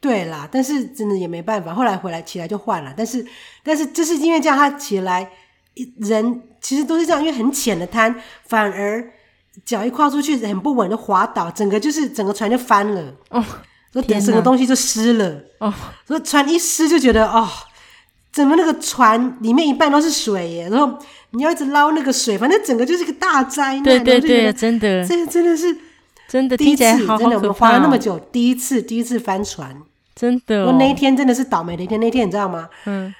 [0.00, 1.74] 对啦，但是真的也没办法。
[1.74, 3.24] 后来回来起来就换了，但是
[3.62, 5.30] 但是就是因为这样，他起来
[5.98, 8.14] 人其实都是这样，因为很浅的滩，
[8.46, 9.12] 反而。
[9.64, 13.44] 脚一跨出去很不稳，就滑倒，整个就是整个船就翻了哦，
[13.92, 15.74] 所以整个东西就湿了哦，
[16.06, 17.44] 所以船一湿就觉得哦，
[18.30, 20.96] 整个那个船里面一半都是水耶，然后
[21.30, 23.82] 你要一直捞那个水，反正整个就是一个大灾难。
[23.82, 25.76] 对对对，真的，这真的是
[26.28, 29.76] 真的，第一次真的我们花了那么久，第一次第一次翻船，
[30.18, 32.68] 真的、哦，我那一天真的是倒霉的一天，那天你知道吗？
[32.86, 33.14] 嗯。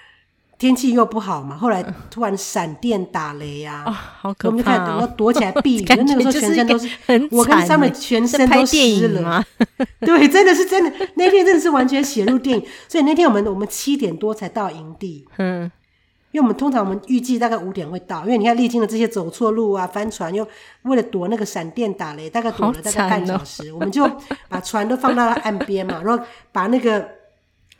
[0.58, 1.80] 天气又不好嘛，后来
[2.10, 4.50] 突然闪电打雷呀、啊，哦，好可怕、哦！
[4.50, 6.90] 我们就看怎么躲起来避雨， 那个时候全身都是，
[7.30, 9.40] 我跟上面全身都湿了。
[10.00, 12.66] 对，真的是真的，那天真的是完全写入电影。
[12.88, 15.70] 所以那天我们我们七点多才到营地， 嗯，
[16.30, 20.46] 因为我们通常我们预计大概五点会到，因为你看历经了这些走错路啊、翻船，又
[20.82, 24.08] 为了躲那个闪电打雷，大概躲了大概半小时，哦、我们就
[24.48, 27.16] 把船都放到岸边嘛， 然后把那个。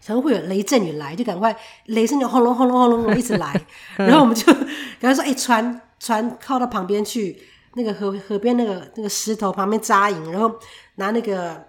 [0.06, 1.54] 可能会有雷阵雨来，就赶快
[1.86, 3.52] 雷声就轰隆轰隆轰隆一直来，
[3.96, 4.50] 然后我们就
[4.98, 7.38] 赶快说：“哎、欸，船船靠到旁边去，
[7.74, 10.50] 那个河河边那个那个石头旁边扎营，然后
[10.94, 11.62] 拿那个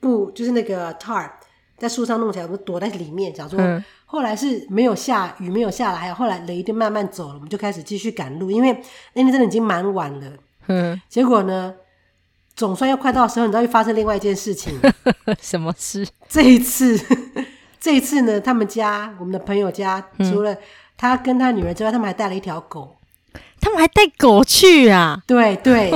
[0.00, 1.28] 布，就是那个 tar
[1.82, 3.34] 在树上弄起来，我们躲在里面。
[3.34, 8.70] 讲说，嗯、后来是没有下雨，没有下来，还有后来雷就慢慢走了，我们就开始继续赶路，因为
[9.14, 10.32] 那天真的已经蛮晚了。
[10.68, 11.74] 嗯， 结果呢，
[12.54, 14.78] 总算要快到的时候，你知道又发生另外一件事情，
[15.42, 16.06] 什么事？
[16.28, 16.96] 这一次。
[17.80, 20.56] 这一次呢，他们家我们的朋友家，除了
[20.96, 22.94] 他跟他女儿之外，嗯、他们还带了一条狗。
[23.60, 25.20] 他们还带狗去啊？
[25.26, 25.90] 对对，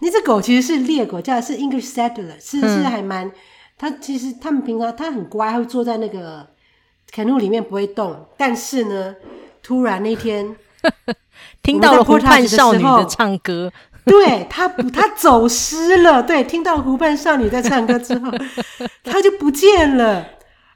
[0.00, 3.32] 那只狗其实是猎狗，叫的是 English Settler，是是还蛮。
[3.80, 6.46] 它其实他们平常他很乖，会坐在那个
[7.10, 8.26] canoe 里面不会动。
[8.36, 9.14] 但是呢，
[9.62, 10.54] 突然那天
[11.62, 13.72] 听到了湖畔少女的唱歌，
[14.04, 16.22] 对他不，他走失了。
[16.22, 18.30] 对，听到湖畔少女在唱歌之后，
[19.02, 20.26] 他就不见了。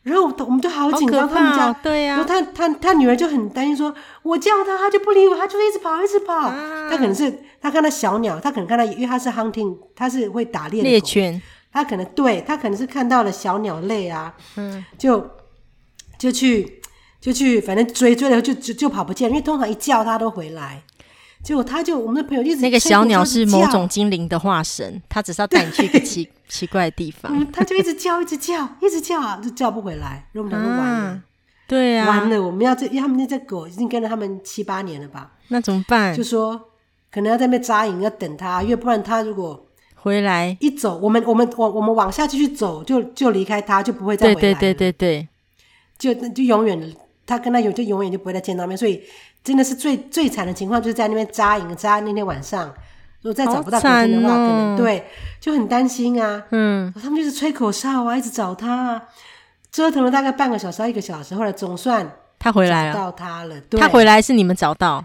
[0.02, 6.34] 然后我们就好紧张，他们家对呀，然后他他他女儿就很担心，说：“我叫他，他就不理我，他就一直跑，一直跑。
[6.34, 11.40] 啊”他可能是他看到小鸟，他可能看到，因为他是 hunting，他是会打猎的猎犬，
[11.74, 15.28] 他可能对他可能是看到了小鸟类啊，嗯，就
[16.16, 16.80] 就去
[17.20, 20.84] 就去，反正追追了就就就跑不见，因为通常一叫他都回来。
[21.42, 27.30] 结果他就我们的朋友一直那个小鸟是某种精灵的化身，他只是要带你去一个奇奇怪的地方。
[27.36, 30.26] 嗯，他就一直叫，一直叫，一直叫啊，就叫不回来。
[30.32, 31.22] 然后我们两个完了，啊
[31.66, 35.32] 对呀、啊，完了，我们要这，他们那只狗已经跟了他们七八年了吧？
[35.48, 36.14] 那怎么办？
[36.14, 36.70] 就说
[37.10, 39.66] 可能要在那边扎营，要等他，因为不然他如果
[40.04, 40.56] 回来。
[40.60, 44.40] 一走，我们我们我我们往下继续走，就就离开他，就不会再回来。
[44.40, 45.28] 对对对对对，
[45.98, 46.94] 就就永远
[47.26, 49.02] 他跟他有就永远就不会再见到面，所以。
[49.44, 52.66] 真的是最最惨的情况，就是在那边扎营扎那天晚上，
[53.20, 55.04] 如果再找不到隔天的话，哦、可能对
[55.38, 56.42] 就很担心啊。
[56.50, 59.02] 嗯，他们就是吹口哨啊，一直找他，啊，
[59.70, 63.54] 折腾了大概半个小时到一个小时，后来总算他回来了，找到他了。
[63.72, 65.04] 他回来是你们找到？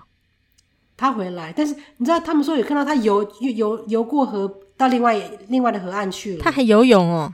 [0.96, 7.34] 他回来，但是你知道他们说有看到他游游游，游过河到另外另外的河岸去了，他还游泳哦，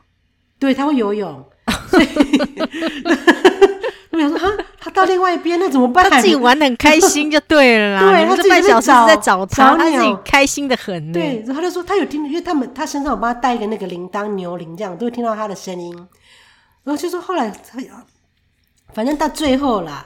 [0.58, 1.45] 对，他会游泳。
[1.89, 2.08] 所以
[4.12, 4.47] 我想说，哈，
[4.79, 6.10] 他到另外一边，那怎么办？
[6.10, 7.99] 他自己玩的很开心就对了啦。
[8.10, 11.12] 对，他这半小时在找他，他自己开心的很。
[11.12, 15.96] 对，然后他就说他有听，因为他们他身上有帮他带一个那个铃铛、牛铃，这样都会听到他的声音。
[16.83, 17.77] 然后就说后来他，
[18.93, 20.06] 反正到最后啦，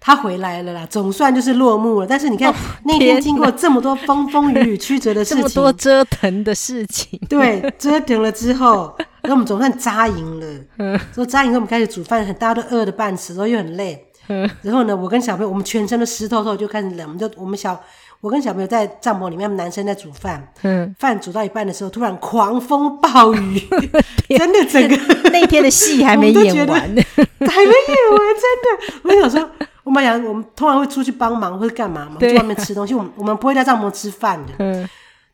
[0.00, 2.06] 他回来了啦，总算就是落幕了。
[2.06, 8.94] 但是你看那天经过这么多风风雨雨曲折的事 情，这么多折腾的事情，对，折腾了之后。
[9.22, 10.46] 然后我们总算扎营了。
[10.78, 14.06] 嗯，说扎营后我们开始煮饭，大家都饿得半死，然后又很累。
[14.28, 17.00] 嗯，然后呢，我跟小朋友我们全身都湿透透，就开始冷。
[17.00, 17.76] 我们就我们小
[18.20, 20.46] 我跟小朋友在帐篷里面，男生在煮饭。
[20.62, 23.60] 嗯，饭煮到一半的时候，突然狂风暴雨，
[24.38, 24.96] 真的整个
[25.30, 29.00] 那天的戏还没 演完呢，还没演完，真的。
[29.02, 29.50] 我想说，
[29.86, 32.92] 我们俩我们通常会出去帮忙或者干嘛嘛，去外面吃东西。
[32.92, 34.52] 我们我们不会在帐篷吃饭的。
[34.58, 34.88] 嗯。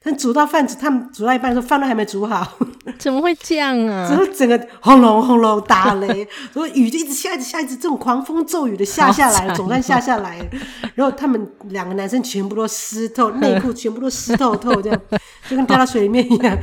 [0.05, 2.45] 但煮到饭，他们煮到一半的时候，饭都还没煮好，
[2.99, 4.09] 怎么会这样啊？
[4.11, 6.07] 然后整个轰隆轰隆打雷，
[6.53, 10.45] 然后雨就一直下，一直下，一直这种狂风骤雨的下下来， 总算下下来。
[10.97, 15.01] 然后他们两个男生全部都湿透，内裤全部都湿透透，这样
[15.49, 16.59] 就跟掉到水里面一样。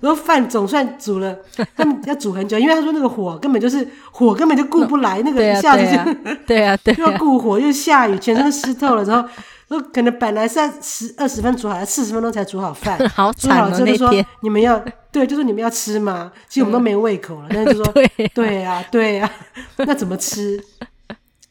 [0.00, 1.34] 然后饭总算煮了，
[1.74, 9.26] 他们要煮很久，因为他说那个火根本就是火根本就顾不来，那个一下子就对啊，对，又要顾火又下雨，全身都湿透了，然后。
[9.80, 12.98] 可能本来是要十二十分煮好，要四十分钟才煮好饭。
[13.10, 16.32] 好惨哦，煮好之后就说那天你们要对，就说你们要吃吗？
[16.48, 17.48] 其实我们都没胃口了。
[17.50, 19.30] 但是就说对 对啊，对啊，
[19.78, 20.62] 那怎么吃？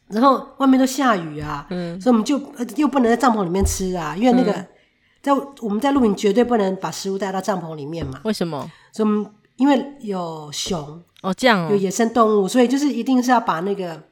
[0.08, 2.40] 然后外面都下雨啊，嗯，所以我们就
[2.76, 4.52] 又不能在帐篷里面吃啊，因为那个
[5.22, 8.20] 在我们在露营绝对不能把食物带到帐篷里面嘛。
[8.24, 8.70] 为什么？
[8.92, 14.02] 所以我们因为有熊哦，这样有野生动物，所以就是一定是要把那个。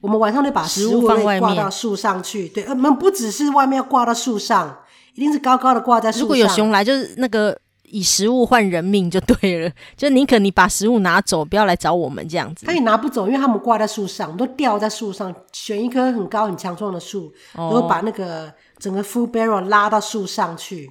[0.00, 2.48] 我们晚上就把食物放外面，挂到树上去。
[2.48, 4.78] 对，我们不只是外面要挂到树上，
[5.14, 6.22] 一定是高高的挂在树上。
[6.22, 12.66] 如果有熊来，就是那个以食物换人命就对了， 就宁可你把食物拿走，不要来找我们这样子。
[12.66, 20.90] 他也拿不走，因为他们挂在树上，都吊在树上，选一棵很高很强壮的树，然后把那个整个 food barrel 拉到树上去，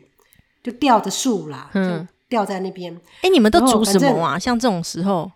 [0.64, 2.94] 就吊着树啦，嗯，吊在那边。
[2.96, 4.40] 哎、欸，你们都煮什么啊？
[4.40, 5.32] 像这种时候。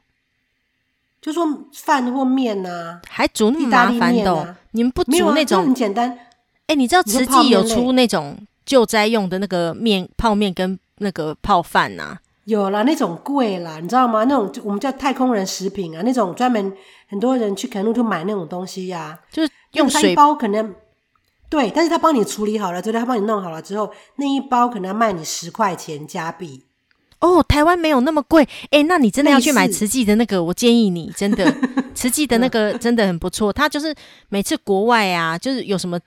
[1.22, 4.58] 就说饭或面呐、啊，还煮那么麻烦的、啊？
[4.72, 6.10] 你们不煮那种、啊、很简单？
[6.68, 12.18] 哎、欸，你知道慈济有出那种救灾用的那个面泡面跟那个泡饭呐？
[12.46, 14.24] 有啦，那种贵啦，你知道吗？
[14.24, 16.74] 那种我们叫太空人食品啊，那种专门
[17.08, 20.74] 很多人去肯路就买那种东西呀、啊，就是用水包可能
[21.50, 26.66] 对，但是他帮你处理好了，之后他帮你弄好了之后，那一包可能要卖你十块钱加币。
[27.20, 30.42] 哦，台湾没有那么贵，哎，那你真的要去买慈济的那个？
[30.42, 31.54] 我建议你真的，
[31.94, 33.52] 慈济的那个真的很不错。
[33.52, 33.94] 他就是
[34.30, 36.00] 每次国外啊，就是有什么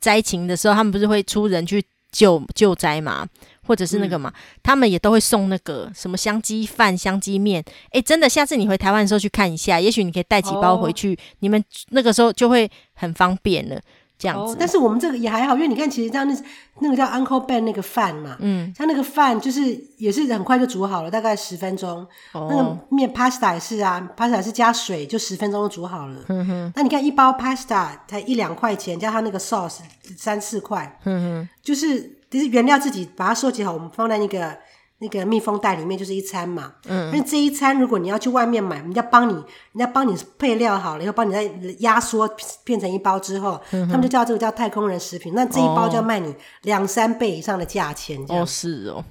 [0.00, 3.24] 灾情的时候，他们不是会出人去救救灾嘛，
[3.64, 7.64] 或者是那个嘛，他们也都会送那个什么香鸡饭、香鸡面。
[7.90, 13.80] 哎，真的，下次你回台湾的时候去看一下，也许你可以带几包回去，你们那个时候就会很方便了。
[14.18, 16.34] 这样子、哦，但是我们这个也还好，因为你看，其实像那
[16.80, 19.60] 那个叫 Uncle Ben 那个饭嘛，嗯，像那个饭就是
[19.98, 22.06] 也是很快就煮好了，大概十分钟。
[22.32, 26.16] 哦、那个面 pasta 也是啊，pasta 是加水就十分钟就煮好了。
[26.28, 29.78] 嗯哼，那你看一包 pasta 才一两块钱，加上那个 sauce
[30.16, 30.98] 三四块。
[31.04, 34.56] 嗯哼，就是其实原料自己把它收集好，我们放在那个。
[34.98, 41.42] 那个密封袋里面就是一餐嘛，嗯，但这一餐如果你要去外面买，人家帮你，人家帮你配料好了以后，帮你再
[41.80, 42.26] 压缩
[42.64, 48.42] 变成一包之后，嗯、他们就叫这个叫太空人食品，那这一包就要卖你两三倍以上的价钱，这样。
[48.42, 49.04] 哦，是哦，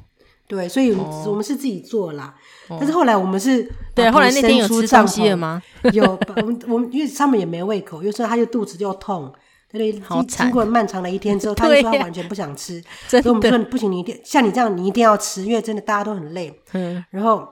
[0.47, 2.33] 对，所以我们是自己做啦，
[2.69, 5.61] 哦、但是后来我们是对，后来那天有吃东西了吗？
[5.93, 9.31] 有，我们我们因为他们也没胃口，有时候他就肚子就痛。
[9.71, 12.81] 对，好惨，经过漫长的一天之后， 他就说他完全不想吃。
[13.09, 16.61] 所以我们说不行，你一定像你这样，你一定要吃，因为真的大家都很累。
[16.73, 17.47] 嗯，然后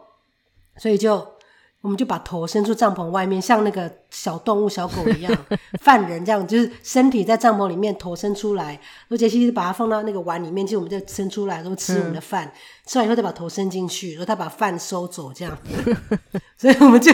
[0.78, 1.28] 所以就
[1.82, 5.46] 我们就把头伸出帐篷外面，像那个小动物、小狗一样，
[5.82, 8.80] 犯人这样，就是身体在帐篷里面，头伸出来。
[9.10, 12.46] 而且其实把它放到那个碗里面，其实我们就伸出来，然后吃我们的饭。
[12.46, 12.52] 嗯、
[12.86, 15.58] 吃完以后再把头伸进去，然后他把饭收走，这样。
[16.58, 17.12] 所以我们就。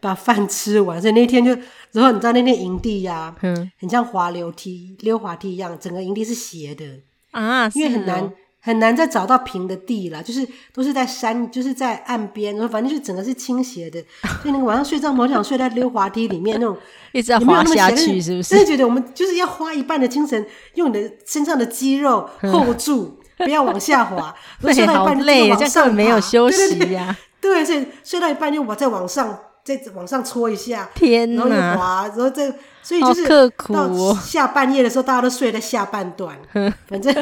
[0.00, 1.50] 把饭吃完，所以那天就，
[1.92, 6.84] 然后你知道那天营地呀、啊，嗯，很像滑溜梯、溜滑梯一样，整个营地是斜的
[7.32, 14.00] 啊，因为很难、哦、很难再找到平的地了，就是都是在山，就是在岸边，然后反正就整个是倾斜的，
[14.42, 16.76] 所以那个晚上睡觉，我想睡在溜滑梯里面那种，
[17.12, 18.50] 一直要滑下去，是不是？
[18.50, 24.34] 真的觉得我们就是要花一半的精神，用你的身上的肌肉 hold 住，嗯、不要往下滑，
[24.72, 26.50] 睡到一半累，这样没有休。
[26.50, 29.40] 息呀、对，所以睡到一半就我再往上。
[29.76, 32.50] 再往上搓一下，天哪，然后又滑，然后再，
[32.82, 33.28] 所以就是
[33.68, 36.38] 到下半夜的时候，大家都睡在下半段。
[36.88, 37.12] 反正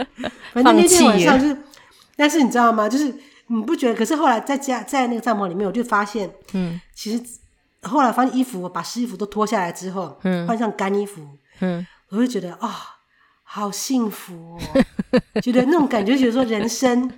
[0.52, 1.56] 反正那天晚上就是，
[2.16, 2.86] 但是你知道吗？
[2.88, 3.14] 就是
[3.46, 3.94] 你不觉得？
[3.94, 7.22] 可是后来在家在那个帐篷里面，我就发现，嗯，其实
[7.82, 11.22] 后来发现衣服，我把湿衣服都脱下来之后，嗯，换上干衣服，
[11.60, 12.70] 嗯，我就觉得啊、哦，
[13.42, 17.10] 好幸福哦，觉得那种感觉，觉得说人生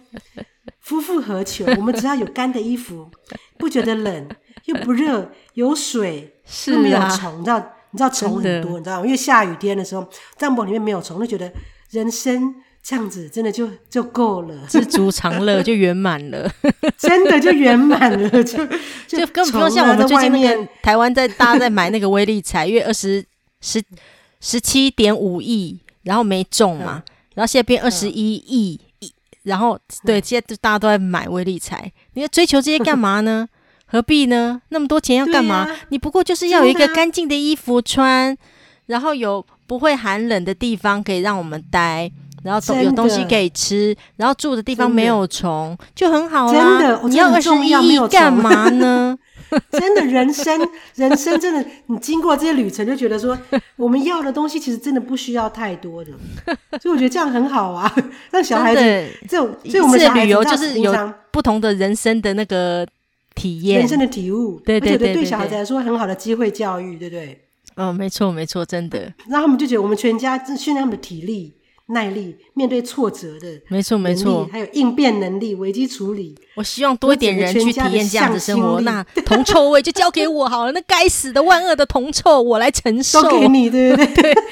[0.81, 1.65] 夫复何求？
[1.77, 3.11] 我们只要有干的衣服，
[3.59, 4.29] 不觉得冷。
[4.67, 7.73] 又不热， 有水，是啊，又没有虫，你知道？
[7.93, 9.07] 你知道虫很多，你知道吗？
[9.07, 10.07] 因为下雨天的时候，
[10.37, 11.51] 帐篷里面没有虫，就觉得
[11.91, 16.51] 人生这样子真的就就够了，知足常乐就圆满了，
[16.99, 18.67] 真的就圆满了，就
[19.09, 23.25] 就，就根本不用像我们最近那个台湾在大家在买那个威力彩，因为二十
[23.63, 23.83] 十
[24.41, 29.09] 十七点五亿，然后没中嘛，嗯、然后现在变二十一亿，嗯、
[29.45, 33.49] 然后对，现在大家都在买威力彩，你要追求这些干嘛呢？
[33.87, 34.61] 何必呢？
[34.69, 35.57] 那么多钱要干嘛？
[35.69, 38.37] 啊、你不过就是要有一个干净的衣服穿，
[38.87, 42.11] 然后有不会寒冷的地方可以让我们待。
[42.45, 46.79] 然后有东西可以吃，然后住的地方没有虫，就很好啦。
[46.79, 49.19] 真的，你要二十一亿干嘛呢？
[49.73, 50.57] 真的，人生，
[50.95, 53.37] 人生真的，你经过这些旅程，就觉得说，
[53.75, 56.13] 我们要的东西其实真的不需要太多的。
[56.81, 57.93] 所以我觉得这样很好啊，
[58.31, 58.81] 让小孩子
[59.29, 60.95] 这种，所以我们的旅游就是有
[61.33, 62.87] 不同的人生的那个
[63.37, 64.61] 体验，人生的体悟。
[64.65, 67.41] 对对对，对小孩子来说很好的机会教育，对不对？
[67.77, 68.99] 嗯，没错没错，真的。
[69.29, 71.53] 然后他们就觉得我们全家训练他们的体力。
[71.89, 76.35] 耐力，面对挫折的，没错没错，还有应变能力、危机处理。
[76.57, 78.81] 我希望多一点人去体验这样的生活。
[78.81, 83.23] 那铜臭味就交给我好了，那该死的万恶的铜臭我来承受。
[83.23, 84.35] 都给你，对不对？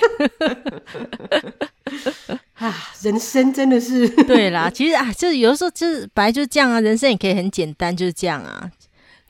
[2.55, 4.71] 啊，人生真的是 对啦。
[4.71, 8.71] 其实啊，就是有的时候就是本来就是这样啊，人生也可以很简单，就是这样啊。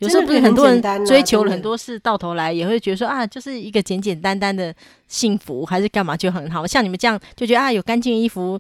[0.01, 4.75] 有时候不是很多人追求了很多事，到头来也会觉得说啊，就是一个简简单单的
[5.09, 6.67] 幸福，还是干嘛就很好。
[6.67, 8.59] 像你们这样就觉得啊，有干净衣服，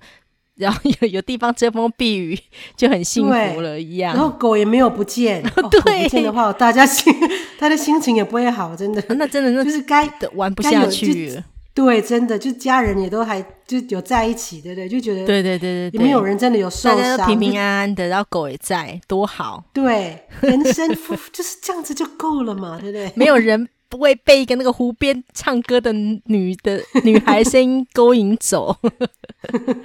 [0.55, 2.39] 然后有有地方遮风避雨，
[2.77, 4.15] 就很幸福了一样。
[4.15, 7.12] 然后狗也没有不见， 对，哦、对不见的话，大家心
[7.59, 9.03] 他的心情也不会好，真的。
[9.11, 11.45] 那真的那就是该玩不下去了。
[11.75, 14.89] 对，真的就家人也都还就有在一起，对不对？
[14.89, 19.64] 就觉得对对对对，也没有人真的有受伤，大家都平平安安的，然后狗也在，多好。
[19.72, 20.89] 对，人生
[21.33, 23.12] 就是这样子就够了嘛，对不对？
[23.16, 28.77] 没有人不会被一个那个湖边唱歌的女的女孩声音勾引走。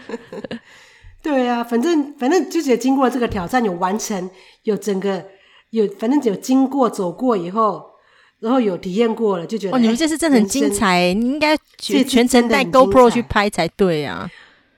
[1.24, 4.30] 对啊，反正反正就是经过这个挑战，有完成，
[4.62, 5.26] 有整个
[5.72, 7.90] 有，反正只有经过走过以后。
[8.40, 14.30] 然后有体验过了，就觉得哦，你们这次真的很精彩，你应该全全程带 GoPro 去拍才对啊。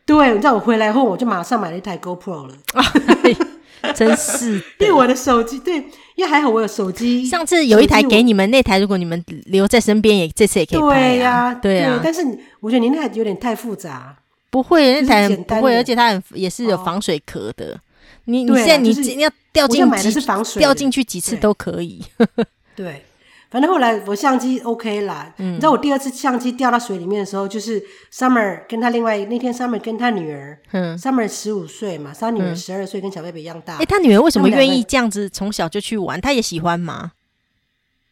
[0.05, 2.55] 对，你知道我回来后，我就马上买了一台 GoPro 了。
[3.95, 5.77] 真是，因为我的手机，对，
[6.15, 7.25] 因为还好我有手机。
[7.25, 11.09] 上次有一台给你们，那台如果你们留在身边，也这次也可以拍。
[11.09, 11.99] 对呀，对呀。
[12.03, 12.21] 但是
[12.59, 14.15] 我觉得您那台有点太复杂。
[14.51, 17.79] 不会，那台不会，而且它很也是有防水壳的。
[18.25, 20.21] 你你现在你你要掉进去，
[20.59, 22.03] 掉进去几次都可以。
[22.75, 23.03] 对。
[23.51, 33.73] 反正后来我相机 OK 啦，嗯、你知道我第二次相机掉到水里面的时候，就是 Summer 跟他另外那天 Summer 跟他女儿，嗯，Summer 十五岁嘛，他女儿十二岁，跟小贝贝一样大。
[33.73, 36.21] 哎、欸，他女儿为什么愿意这样子从小就去玩？
[36.21, 37.11] 他也喜欢吗？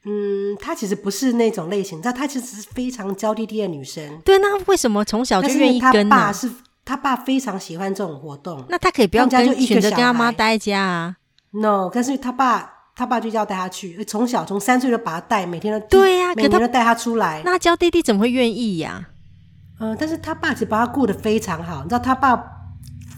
[0.03, 4.19] 嗯，她其实不是那种类型，她她其实是非常娇滴滴的女生。
[4.25, 6.51] 对，那为什么从小就愿意跟爸是
[6.83, 11.15] 他爸非常喜欢这种活动，那他可以不要跟选择跟他妈待在家啊
[11.51, 12.78] ？No，但是他爸。
[12.99, 17.41] 他爸就要带他去，从小从三岁就把他带，每天都对呀、啊，每天都带他出来。
[17.45, 19.79] 那娇弟弟怎么会愿意呀、啊？
[19.79, 22.43] 嗯、呃，但是他爸其实把他顾得非常好，你知道他爸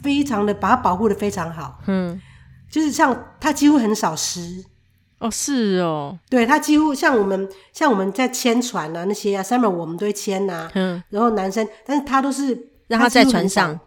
[0.03, 1.79] 非常的把他保护的非常好。
[1.87, 2.21] 嗯，
[2.69, 4.63] 就是像他几乎很少湿。
[5.17, 10.71] 哦，是哦，对他几乎像我们像我们在牵船啊那些啊，summer 我们都会牵呐、啊。
[10.75, 13.79] 嗯，然后男生，但是他都是让他在船上。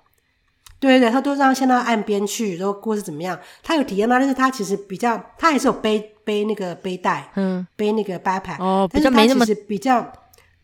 [0.84, 3.38] 对对，他都让他先到岸边去，然后或是怎么样？
[3.62, 10.12] 他有体验吗，但是他其实比较，他还是有背背那个背带，嗯，背那个 backpack 哦，比较没那么比较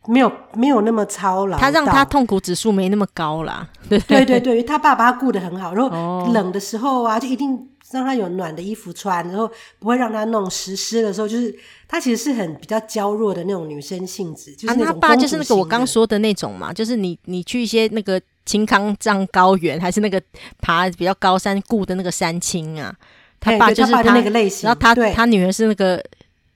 [0.07, 1.57] 没有没有那么操劳。
[1.59, 3.67] 他让他痛苦指数没那么高啦。
[3.89, 11.55] 对对对对，他爸爸他顾得很好，然后冷的时候啊，就一定让他有暖的衣服穿，然后不会让他弄湿湿的时候，就是
[11.89, 14.55] 他其实是很比较娇弱的那种女生性质。
[14.55, 18.21] 就是啊、他爸就是那个我刚说的那种嘛，就是你你去一些那个。
[18.51, 20.21] 青康藏高原还是那个
[20.61, 22.93] 爬比较高山雇的那个山青啊，
[23.39, 24.67] 他爸就是他，他那个类型。
[24.67, 26.03] 然后他对他女儿是那个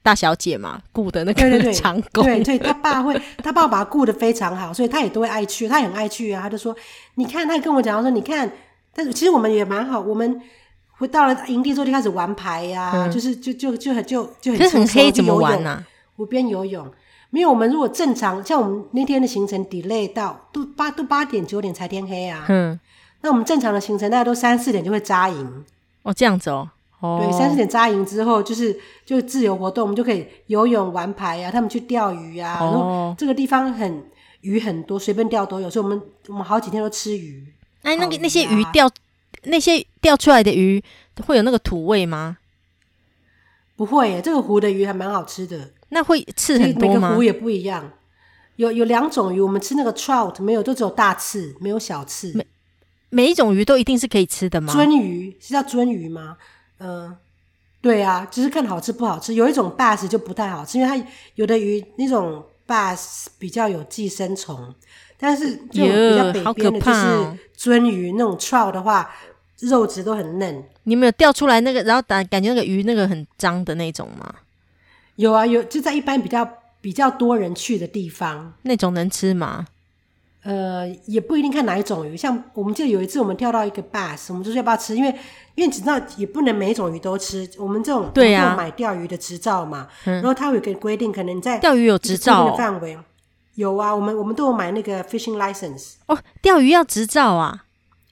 [0.03, 2.25] 大小姐嘛，雇的那个长工。
[2.25, 6.43] 对，对，对，他爸会，他爸把他雇的非常好，所以他也都会爱去，他也很爱去啊。
[6.43, 6.75] 他就说
[7.15, 8.51] ：“你看，他也跟我讲说，你看，
[8.93, 10.43] 但是其实我们也蛮好，我们
[10.99, 15.85] 回到了营地之后就开始玩牌呀、啊，嗯、就是就就就很就就很黑怎么玩呢、啊？
[16.17, 16.91] 湖边游泳。”
[17.35, 22.47] 没有，我们如果正常，像我们那天的行程 delay 到都八都八点九点才天黑啊。
[22.49, 22.79] 嗯，
[23.23, 25.65] 那我们正常的行程大概都三四点就会扎营。
[26.05, 26.71] 哦，这样子哦。
[27.01, 32.57] 哦，对，三四点扎营之后，就是就自由活动，我们就可以游泳、玩牌啊，他们去钓鱼啊。
[32.61, 32.63] 哦。
[32.63, 34.05] 然后这个地方很
[34.43, 37.45] 鱼很多，随便钓都有，所以我们我们好几天都吃鱼。
[37.83, 38.89] 哎，那个那些鱼钓
[39.43, 40.81] 那些钓出来的鱼
[41.27, 42.37] 会有那个土味吗？
[43.75, 45.71] 不会耶，这个湖的鱼还蛮好吃的。
[45.91, 47.09] 那会刺很多吗？
[47.09, 47.93] 每个湖也不一样，
[48.57, 52.33] 有有两种鱼，我们吃那个 trout 没有，都只有大刺，没有小刺。
[52.35, 52.47] 每
[53.11, 54.73] 每一种鱼都一定是可以吃的吗？
[54.75, 56.37] 鳟鱼是叫鳟鱼吗？
[56.79, 57.19] 嗯、呃，
[57.81, 59.35] 对啊，只是看好吃不好吃。
[59.35, 61.07] 有一种 bass 就不太好吃，因为它
[61.37, 64.75] 有的鱼那种 bass 比较有寄生虫，
[65.17, 69.11] 但是就比较北边的就是鳟鱼、哦、那种 trout 的话，
[69.61, 70.65] 肉质都很嫩。
[70.85, 74.35] 你没有钓出来那个，然后感感觉那个鱼那个很脏的那种吗？
[75.17, 76.49] 有啊，有就在一般比较
[76.81, 79.67] 比较多人去的地方，那种能吃吗？
[80.43, 82.15] 呃，也不一定看哪一种鱼。
[82.15, 84.95] 像我们记得有一次我们钓到一个 bass，我们就说要不要吃？
[84.95, 85.09] 因为
[85.55, 87.49] 因为你知道也不能每一种鱼都吃。
[87.57, 92.99] 我们这种对呀，买钓鱼的执照嘛，嗯、然后它有个规定，可能在钓鱼有执照的范围
[93.55, 93.95] 有啊。
[93.95, 95.93] 我们我们都有买那个 fishing license。
[96.09, 97.65] 哦，钓鱼要执照啊？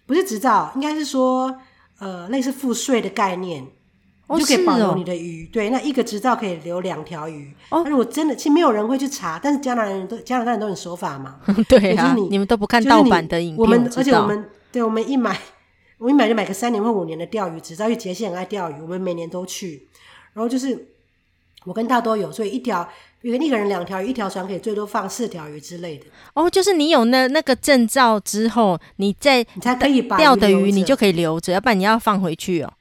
[0.07, 1.55] 不是执照，应该是说
[1.99, 3.67] 呃类似付税的概念。
[4.39, 7.53] 你就可以保留你的鱼，哦哦、对，那一个执照可以留两条鱼。
[7.71, 11.37] 哦，那如果真的，其实没有人会去查，但是加拿大人都加拿大人都很守法嘛。
[11.69, 15.39] 对啊，你，你们都不看盗版的影片，我们而且我们对，我们一买，
[15.99, 19.89] 我一买就买个三年或五年的钓鱼执照，因为杰西很爱钓鱼，我们每年都去。
[20.35, 20.89] 然后就是
[21.65, 22.89] 我跟大都有，所以一条，
[23.21, 26.07] 因为一个人两条鱼，一条船可以最多放四条鱼之类的。
[26.35, 32.73] 哦，就是你有那那个证照之后，你再你才可以把钓的鱼你就可以留着，要不然你要放回去哦。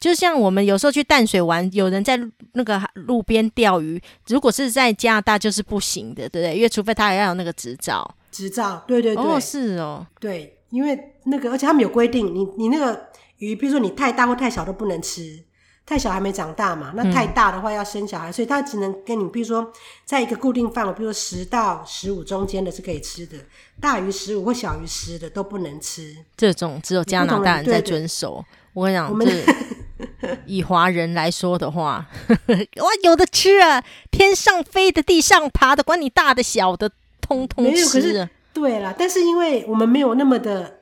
[0.00, 2.18] 就像我们有时候去淡水玩，有人在
[2.54, 6.56] 那个路边钓鱼，如果是在加拿大就是不行的，对不对？
[6.56, 8.16] 因为除非他还要有那个执照。
[8.32, 9.22] 执照，对对对。
[9.22, 10.06] 哦，是哦。
[10.18, 15.44] 对，因为那个，而且他们有规定，你你那个鱼，比如说你太大或太小都不能吃，
[15.84, 19.70] 太小还没长大嘛，那太大的话要生小孩，嗯、所以他只能跟你，比如说
[20.06, 23.36] 在一个固定范围，比如说十到十五中间的是可以吃的，
[23.78, 26.16] 大于十五或小于十的都不能吃。
[26.38, 28.42] 这种只有加拿大人在遵守。
[28.72, 29.26] 我跟你讲，我们。
[30.46, 32.06] 以华人来说的话，
[32.48, 33.82] 我，有的吃啊！
[34.10, 36.90] 天上飞的，地上爬的，管你大的小的，
[37.20, 37.70] 通通吃。
[37.70, 40.80] 没有，可是对啦，但是因为我们没有那么的，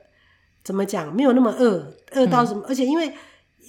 [0.63, 1.13] 怎么讲？
[1.13, 2.61] 没有那么饿，饿到什么？
[2.61, 3.13] 嗯、而且因为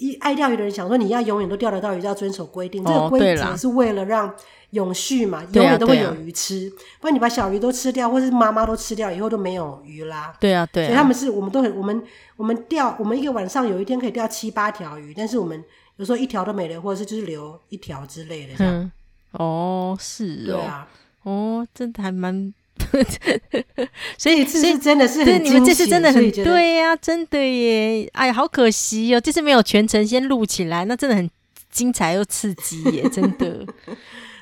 [0.01, 2.83] 一爱钓鱼的人想说，你要永远都钓得到鱼，就要遵守规定。
[2.83, 4.33] 哦、这个规则是为了让
[4.71, 6.67] 永续嘛，永远都会有鱼吃。
[6.99, 10.33] 不然你把小鱼都吃掉，或是妈妈都吃掉，以后都没有鱼啦。
[10.39, 10.87] 对啊，对啊。
[10.87, 12.03] 所以他们是我们都很我们。
[12.37, 15.63] 我们钓，我们一个晚上有一天可以钓七八条鱼，但是我们
[15.97, 18.73] 有时候一条都没了，或者是就是留一条之类的这样。
[18.73, 18.91] 嗯，
[19.33, 20.87] 哦，是哦，对啊，
[21.21, 22.51] 哦，真的还蛮，
[24.17, 31.29] 所以这次真的是很，对你们这次真的很对呀、啊，真的耶，哎呀，好可惜哦，这次没有全程先录起来，那真的很
[31.71, 33.65] 精彩又刺激耶， 真的。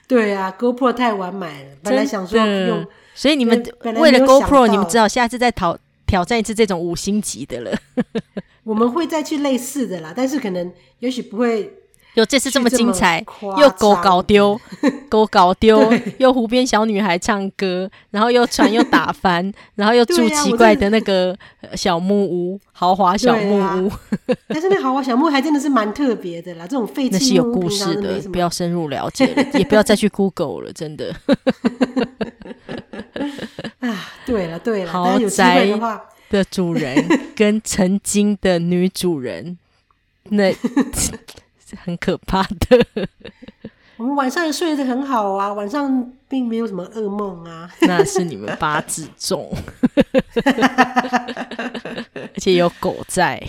[0.07, 3.63] 对啊，GoPro 太完美了，本来想说用，所以你们
[3.97, 5.77] 为了 GoPro，你们只好下次再讨。
[6.09, 7.71] 挑战一次这种五星级的了，
[8.63, 11.71] 我们会再去类似的啦，但是可能也许不会
[12.19, 13.23] 有这次这么精彩，
[13.57, 14.59] 又狗搞丢，
[15.09, 21.35] 狗搞丢，又湖边小女孩唱歌，然后又船又打翻， 然后又住奇怪的那个
[21.75, 23.61] 小木屋，豪华小木屋。
[23.61, 23.99] 啊、
[24.47, 31.15] 但是那豪华小木屋还真的是蛮特别的啦，这种废弃那是有故事的，不要深入了解了，也不要再去 Google 了，真的。
[33.79, 35.67] 啊，对了对了，豪宅
[36.29, 39.57] 的主人跟曾经的女主人，
[40.25, 40.53] 那
[41.83, 42.85] 很可怕的。
[43.97, 47.69] 我们晚上睡得很好啊，晚上并没有什么噩梦啊。
[47.81, 49.51] 那是你们八字重，
[52.15, 53.41] 而且有狗在。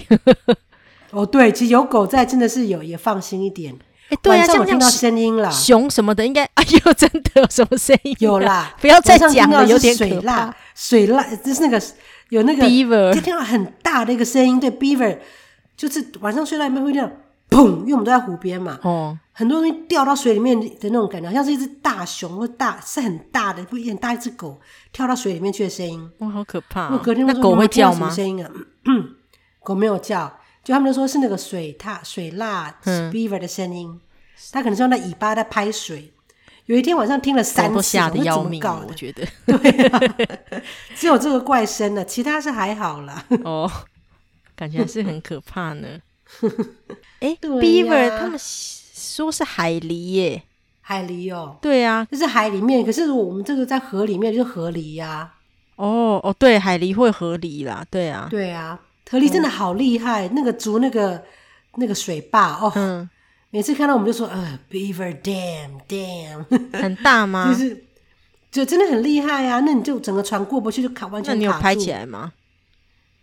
[1.10, 3.76] 哦，对，其实有狗在，真的是有，也放心一点。
[4.08, 8.16] 哎，对啊，这样听到声音了，熊什么的，应该 哎呦，真的有什么声音？
[8.18, 11.80] 有啦，不要再讲了，有点水獭，水獭就是那个
[12.30, 14.58] 有那个就听到很大的一个声音。
[14.58, 15.18] 对，beaver
[15.76, 17.08] 就是晚上睡到一半会这样
[17.50, 24.60] 砰，因为我们都在湖边嘛，哦，很多东西掉到水里面的那种感觉，好像是一只大熊或大是很大的，不一很大一只狗
[24.92, 26.10] 跳到水里面去的声音。
[26.18, 26.96] 哇，好可怕！
[26.98, 28.08] 隔天那狗会叫吗？
[28.08, 28.50] 声音啊，
[29.62, 30.32] 狗没有叫。
[30.62, 33.98] 就他们就说是那个水獭、水蜡、嗯、beaver 的声音，
[34.52, 36.12] 它可能是用那尾巴在拍水。
[36.66, 39.26] 有一天晚上听了三次，吓得要命，我觉得。
[39.46, 40.00] 对、啊，
[40.94, 43.24] 只有这个怪声了，其他是还好了。
[43.42, 43.68] 哦，
[44.54, 45.88] 感觉还是很可怕呢。
[47.20, 50.42] 哎、欸啊、beaver 他们说是海狸耶，
[50.80, 52.84] 海狸哦，对啊，就是海里面。
[52.84, 55.34] 可是我们这个在河里面就是河狸呀、啊。
[55.76, 58.78] 哦哦，对，海狸会河狸啦，对啊，对啊。
[59.10, 61.22] 河狸真的好厉害，嗯、那个筑那个
[61.76, 63.08] 那个水坝哦，嗯、
[63.50, 66.44] 每次看到我们就说呃，Beaver Dam Dam，
[66.78, 67.52] 很大吗？
[67.52, 67.84] 就是
[68.52, 69.60] 就真的很厉害啊！
[69.60, 71.34] 那你就整个船过不去，就卡完全卡住。
[71.34, 72.32] 那你有拍起来吗？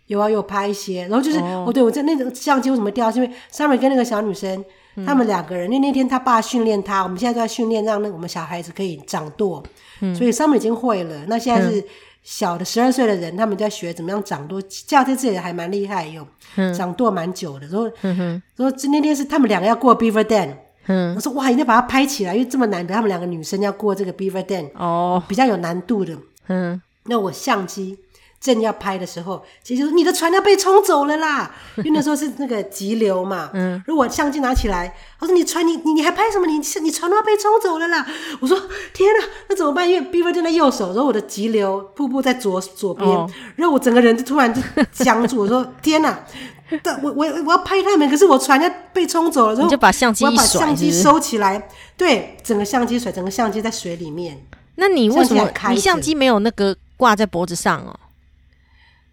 [0.08, 1.02] 有啊，有拍一些。
[1.02, 3.10] 然后就是哦，哦，对我在那个相机为什么掉？
[3.10, 4.62] 是因为上面跟那个小女生
[5.06, 9.62] 他们两个人，因为那天他爸训练他，我们现在都在训练，让那个我们小孩子可以掌舵。
[10.00, 11.24] 嗯，所以上面已经会了。
[11.28, 11.84] 那现在是
[12.22, 14.60] 小的十二岁的人，他们在学怎么样掌舵。
[14.62, 16.26] 教这次也还蛮厉害，有
[16.76, 17.66] 掌舵蛮久的。
[17.68, 20.50] 然后，然后那天是他们两个要过 Beaver Den。
[20.90, 26.16] 嗯，我说哇，一定要把它拍起来，因为这么难得，他们两个女生要过这个 Beaver Dam，哦，比较有难度的。
[26.46, 27.98] 嗯，那我相机。
[28.40, 33.50] 正要拍的时候，姐姐说：“你的船要被冲走了啦！” 因为那时候是那个急流嘛。
[33.52, 33.82] 嗯。
[33.86, 36.46] 如果相机拿起来，我说：“你船，你你你还拍什么？
[36.46, 38.06] 你你船都要被冲走了啦！”
[38.40, 38.56] 我说
[38.94, 44.60] ：“天哪，那怎么办？”因为 Beaver 就在右手，然后我的急流瀑布在左左边，哦、然后我整个人就突然就
[44.92, 45.40] 僵住。
[45.40, 46.24] 我说：“天哪！
[46.82, 51.68] 但我我我要拍他们，可是我船要被冲走了。”然后你就把相机一甩，我要把相机收起来。
[51.96, 54.40] 对，整个相机甩，整个相机在水里面。
[54.76, 57.98] 那你为什么你相机没有那个挂在脖子上哦？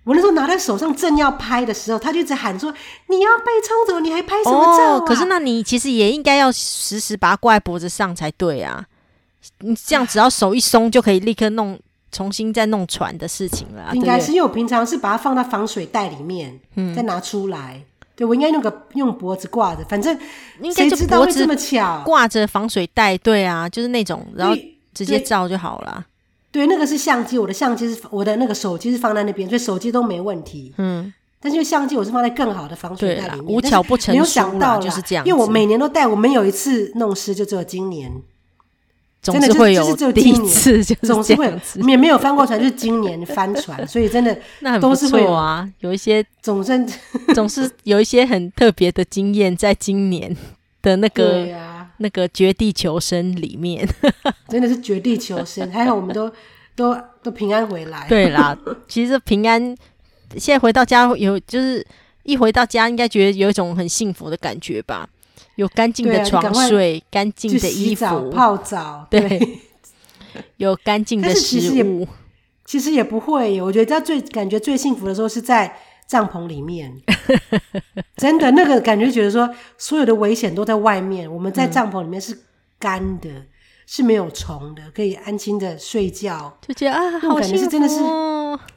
[0.05, 2.71] 我那时候拿在手上正要拍的时候，他就一直喊说
[3.09, 8.85] ：“你要被冲走，你还拍什么照啊？”哦，可是那你其实也应该要时时把它挂在脖子上才对啊！
[9.59, 11.77] 你这样只要手一松，就可以立刻弄
[12.11, 13.91] 重新再弄船的事情了。
[13.93, 17.81] 应该是因为我平常是把它放到防水袋里面，嗯，再拿出来。
[18.15, 20.17] 对，我应该用个用脖子挂着，反正
[20.73, 23.17] 谁知道会这么巧挂着防水袋？
[23.17, 24.55] 对啊，就是那种，然后
[24.93, 26.05] 直接照就好了。
[26.55, 30.73] 对，那个是相机，我的相机是我的那个手机是放在那边，所以手机都没问题。
[30.77, 33.45] 嗯，但是相机我是放在更好的防水袋里面。
[33.53, 35.25] 无巧不成书，没有想到就是这样。
[35.25, 38.09] 因为我每年都带，我没有一次弄湿，就只有今年。
[39.21, 45.69] 总是会有第一次，总是会有，也没有翻过船，就是今年翻船，所以真的 那都是会啊。
[45.79, 46.85] 有一些总是
[47.33, 50.33] 总是有一些很特别的经验，在今年
[50.81, 51.74] 的那个。
[51.97, 53.87] 那个绝地求生里面，
[54.49, 56.31] 真的是绝地求生，还好我们都
[56.75, 58.05] 都都平安回来。
[58.09, 59.61] 对啦，其实平安，
[60.37, 61.85] 现在回到家有就是
[62.23, 65.09] 一回到家，应该觉得有一种很幸福的感觉吧？
[65.55, 69.59] 有干净的床睡，干净的衣服泡澡，对，对
[70.57, 72.07] 有干净的食物。
[72.65, 75.77] 其实也不会，我觉得最感觉最幸福的时候是在。
[76.07, 76.93] 帐篷里面，
[78.17, 82.37] 真的那个感觉，觉得说所有的危险都在外面，我们在帐篷里面是
[82.77, 83.47] 干的，嗯、
[83.87, 87.95] 是没有虫的，可以安心的睡觉，就觉得啊，那种感觉是真的是，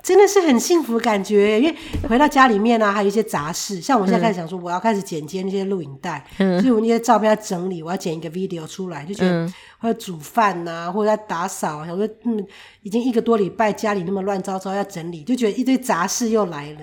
[0.03, 1.61] 真的是很幸福的感觉。
[1.61, 1.77] 因为
[2.09, 9.47] 回到家里面呢、啊，还有一些杂事，像我现在开始想说，我要开始剪接那些录影带，嗯、所以我那些照片要整理，我要剪一个 video 出来，就觉得。
[9.47, 12.45] 嗯或者煮饭呐、啊，或者在打扫，想说嗯，
[12.83, 16.79] 已经一个多礼拜家里那么乱糟糟，要整理，就觉得一堆杂事又来了。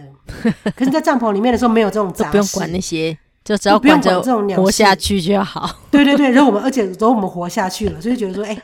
[0.77, 4.21] 可是，在帐篷里面的时候没有这种杂事，不用管那些，就只要管着
[4.55, 5.69] 活下去就好。
[5.91, 8.61] 对对对，然后我们而且然后我们活下去了，所以觉得说，哎、欸，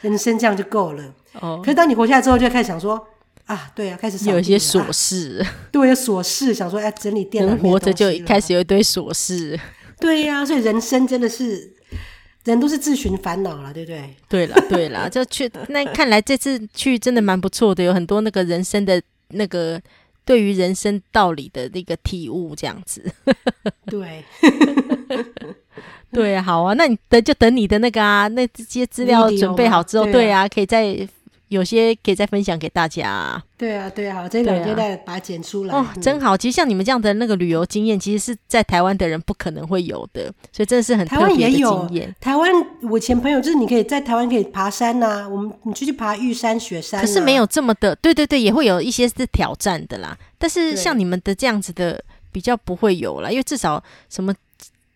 [0.00, 1.04] 人生这样就够了。
[1.42, 1.60] 哦。
[1.62, 3.06] 可是当你活下来之后，就开始想说，
[3.46, 9.58] 啊，对啊，开始有一些琐事，啊、对，有琐事，想说，哎，整理电脑，活着就开始有一堆琐事。
[10.00, 11.72] 对呀、啊，所以人生真的是。
[12.44, 14.14] 人都是自寻烦恼了，对不对？
[14.28, 19.80] 对了，对了，就去那看来这次去真的蛮不错的，有很多那个人生的那个
[20.26, 23.02] 对于人生道理的那个体悟，这样子。
[23.86, 24.22] 对，
[26.12, 31.08] 对，好啊，那你等就等你的那个啊，那这些资料准备好之后，对啊，可以再。
[31.54, 33.08] 有些可以再分享给大家。
[33.08, 33.42] 啊。
[33.56, 35.74] 对啊，对啊，我这两天再把它剪出来。
[35.74, 36.36] 哦，真好。
[36.36, 41.62] 其实像你们这样的那个旅游经验，其实是在台湾的人不可能会有的，所以真的是很特别的经验。
[41.62, 42.08] 台湾也有。
[42.20, 47.02] 台湾，我前朋友就是你可以在台湾可以爬山呐、啊，我们你去去爬玉山、雪山、啊。
[47.02, 50.18] 可是没有这么的，对对对，也会有一些是挑战的啦。
[50.36, 52.02] 但是像你们的这样子的，
[52.32, 54.34] 比较不会有啦，因为至少什么。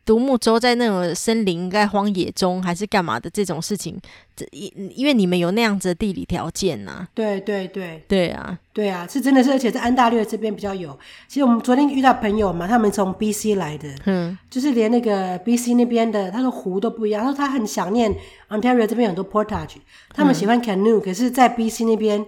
[0.08, 3.94] 独木舟在那种森林、在荒野中还是干嘛的这种事情，
[4.34, 7.08] 这因因为你们有那样子的地理条件呐、啊。
[7.12, 10.98] 对对对，对啊，对啊，是真的是，而且在安大略这边比较有。
[11.28, 18.10] 其实我们昨天遇到朋友嘛，他们从 BC 来的，嗯，就是连那个 BC 那边的，他说湖都不一样，他说他很想念
[18.48, 19.74] Ontario 这边有很多 portage，
[20.14, 22.24] 他们喜欢 canoe，、嗯、可是，在 BC 那边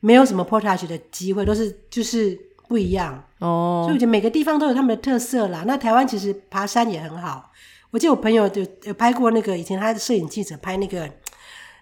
[0.00, 2.38] 没有什么 portage 的机会，都是就是
[2.68, 3.24] 不一样。
[3.38, 5.64] 哦，所以我觉得每个地方都有他们的特色啦。
[5.66, 7.50] 那台湾其实爬山也很好。
[7.90, 11.08] 我记得我朋友就有拍过那个，以前他的摄影记者拍那个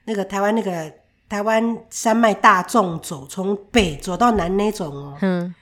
[0.04, 0.92] 那个台湾那个
[1.28, 5.18] 台湾山脉大众走，从北走到南那种哦。
[5.22, 5.54] 嗯，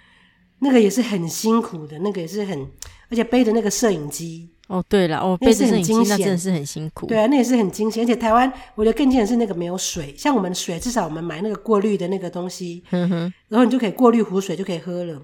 [0.58, 2.68] 那个也是很辛苦的，那个也是很，
[3.10, 4.50] 而且背着那个摄影机。
[4.70, 7.06] 哦，对了，哦，背着摄影机那真的是很辛苦。
[7.06, 8.04] 对啊，那也是很惊险。
[8.04, 15.14] 而且台湾我觉得更惊险的是那个没有水，像我们的水，至少我们买那个过滤的那个东西，嗯哼，然后你就可以过滤湖水就可以喝了。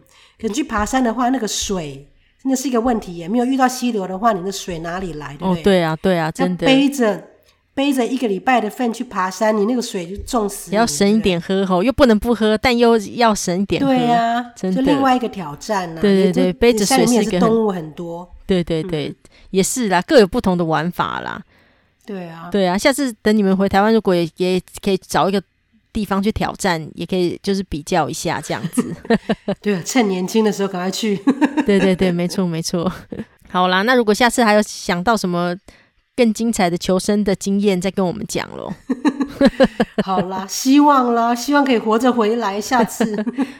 [0.40, 2.08] 可你去爬山的话，那个水
[2.42, 3.28] 真的是一个问题耶。
[3.28, 5.36] 没有遇到溪流的话，你的水哪里来？
[5.38, 5.60] 对不对？
[5.60, 6.66] 哦，对啊，对啊，真的。
[6.66, 7.22] 背着
[7.72, 10.72] 背着一个礼拜的份去爬山，你那个水就重死。
[10.72, 13.86] 你要省一点喝吼，又不能不喝，但又要省一点喝。
[13.86, 14.82] 对啊，真的。
[14.82, 16.02] 就另外一个挑战呢、啊。
[16.02, 18.28] 对对对，背着水里面是动物很多。
[18.46, 19.16] 对对对，嗯、
[19.50, 21.42] 也是啦，各有不同的玩法啦。
[22.04, 25.42] 对啊，对啊，下次等你们回台湾，如果也也可以找一个
[25.92, 28.94] 地方去挑战，也可以就是比较一下这样子。
[29.60, 31.16] 对啊，趁年轻的时候赶快去。
[31.66, 32.90] 对对对，没错没错。
[33.48, 35.56] 好啦，那如果下次还有想到什么
[36.14, 38.72] 更精彩的求生的经验，再跟我们讲喽。
[40.04, 42.60] 好啦，希望啦，希望可以活着回来。
[42.60, 43.04] 下次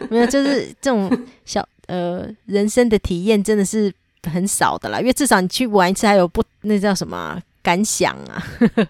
[0.09, 1.11] 没有，就是这种
[1.45, 3.93] 小呃人生的体验，真的是
[4.31, 5.01] 很少的啦。
[5.01, 8.43] 因为至少你去玩一次，还有不那叫什么、啊、感想 啊？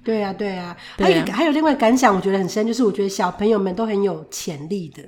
[0.04, 0.76] 对啊，对啊。
[0.98, 5.02] 还有还有另外感想，我觉得很深，就是我觉得小朋友们都很有潜力的。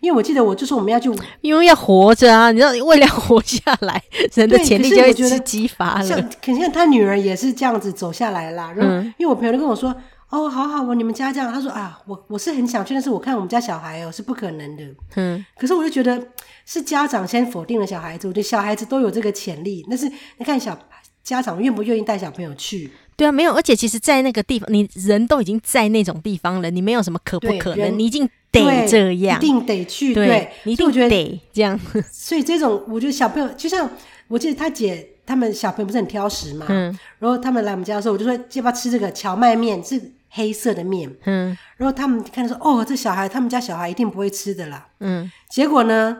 [0.00, 1.10] 因为我记得我就是我们要去，
[1.42, 4.02] 因为要活着啊，你知道，为了活下来，
[4.34, 6.02] 人的潜力就会激发了。
[6.04, 8.72] 像肯定他女儿也是这样子走下来啦。
[8.74, 9.94] 然后，嗯、因为我朋友都跟我说。
[10.30, 14.84] 哦，好好哦，你们家这样，他说啊，我我是很想去，但是我看我们家小孩哦是不可能的。
[15.16, 16.24] 嗯，可是我就觉得
[16.72, 20.08] 是家长先否定了小孩子，我觉得小孩子都有这个潜力，但是
[20.38, 20.78] 你看小
[21.24, 22.88] 家长愿不愿意带小朋友去？
[23.16, 31.76] 对啊，没有，而且其实，在那个地方，你人都已经在那种地方了，你没有什么可不可能，你一定得这样，一定得去，对，对你一定觉得得这样。
[32.12, 33.90] 所以这种，我觉得小朋友就像
[34.28, 40.12] 我记得他姐他们小朋友不是很挑食嘛，嗯，然后他们来我们家的时候，我就说要不要吃这个荞麦面是。
[40.32, 46.18] 黑色的面，嗯，然后他们看到说，哦，这小孩，他们家小孩一定不会吃的啦，嗯，结果呢，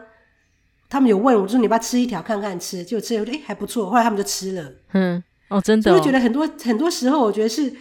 [0.91, 7.73] 他们有问我说，你要不要吃一条看看吃，就吃了，我觉得哎还不错，后来他们就吃了，嗯，哦，真的、哦，我就觉得很多很多时候，我觉得是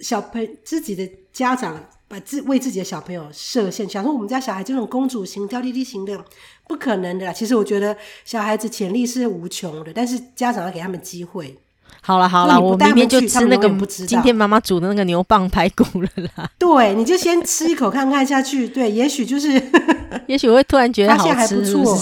[0.00, 6.24] 小朋自己的家长把自为自己的小朋友设限，想说我们家小孩这种公主型、娇滴滴型的，
[6.66, 7.32] 不可能的啦。
[7.34, 7.94] 其实我觉得
[8.24, 11.54] 小孩子潜力是无穷的，但是家长要给他们机会。
[12.00, 16.50] 好了好了，我明天就吃那个今天妈妈煮的那个牛蒡排骨了啦。
[16.58, 18.66] 对，你就先吃一口看看下去。
[18.68, 19.62] 对，也许就是，
[20.26, 21.98] 也许我会突然觉得好吃还不错。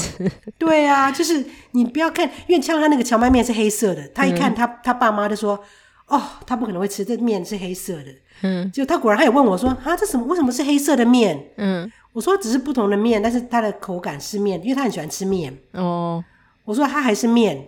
[0.59, 5.59] 对啊，就是你不要看，因为像他那个荞麦面是黑色的，他一看他、嗯、他爸妈就说
[6.07, 8.07] ：“哦，他不可能会吃这面是黑色的。”
[8.43, 10.25] 嗯，就他果然他也问我说：“啊，这什么？
[10.27, 15.57] 为什么是黑色的面？”嗯，我说只是不同的面，但是它的口感是面，因为他很喜欢吃面。
[15.73, 16.23] 哦，
[16.65, 17.67] 我说他还是面，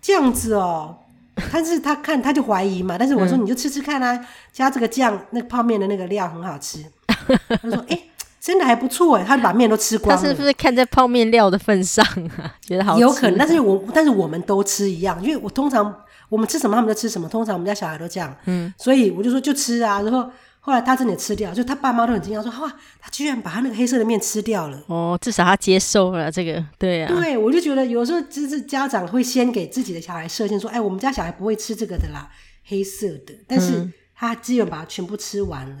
[0.00, 0.98] 这样子哦。
[1.52, 6.78] 但是他看他就怀疑嘛，但是我说你就吃吃看啊，嗯、加这个酱，那个泡面的那个料很好吃。
[7.08, 8.10] 他说：“哎、欸，
[8.40, 10.22] 真的还不错哎。”他就把面都吃光了。
[10.22, 12.04] 他是不是看在泡面料的份上
[12.38, 12.54] 啊？
[12.64, 13.00] 觉得好吃？
[13.00, 15.94] 有可能，但是我但是我们都吃一样，因为我通常
[16.28, 18.34] 我们吃什么他们就吃什么，通常我们家小孩都这样。
[18.46, 20.30] 嗯，所以我就说就吃啊，然后。
[20.66, 27.06] 后来他真的吃掉，就他爸妈都很惊讶，说：“哇，他居然把他那个黑色的面吃掉了。”哦，至少他接受了这个，对啊。
[27.06, 32.30] 对，我就觉得有时候就是家长会先给自己的小孩设限，说：“哎，我们家小孩不会吃这个的啦，
[32.64, 35.76] 黑色的。”但是他基本把它全部吃完了。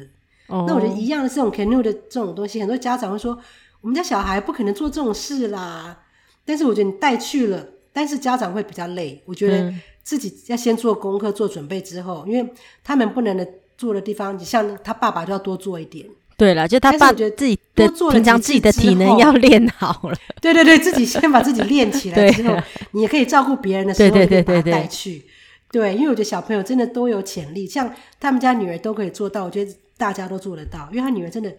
[0.48, 3.38] 那我觉得一样的这种 canoe 的这种东西，很多家长会说
[3.80, 5.98] ：“我们家小孩不可能做这种事啦。”
[6.44, 9.22] 但是我觉得你带去了，但是家长会比较累。
[9.24, 9.72] 我觉得
[10.02, 13.48] 自己要先做功课、做准备之后，因为他们不能的。
[13.76, 16.06] 做的地方，你像他爸爸就要多做一点。
[16.36, 20.16] 对了，就他爸觉得自己的平常自己的体能要练好了。
[20.40, 22.56] 对对对，自己先把自己练起来 之后，
[22.90, 25.22] 你也可以照顾别人的时候，对对对对，带去。
[25.70, 30.88] 对，因为我觉得小朋友真的都有潜力，像他们家女儿都可以做到，我觉得大家都做得到。
[30.90, 31.50] 因为他女儿真的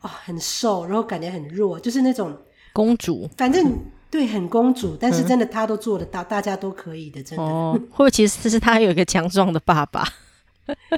[0.00, 2.34] 哦很瘦，然后感觉很弱，就是那种
[2.72, 3.28] 公主。
[3.36, 3.78] 反正
[4.10, 7.44] 对，很公主，但是真的她都做得到，大家都可以的，真的。
[7.44, 10.06] 哦，会不会其实是她有一个强壮的爸爸？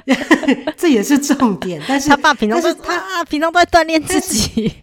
[0.77, 4.73] 这也是重点，但是他爸平常是他平常都在锻炼自己，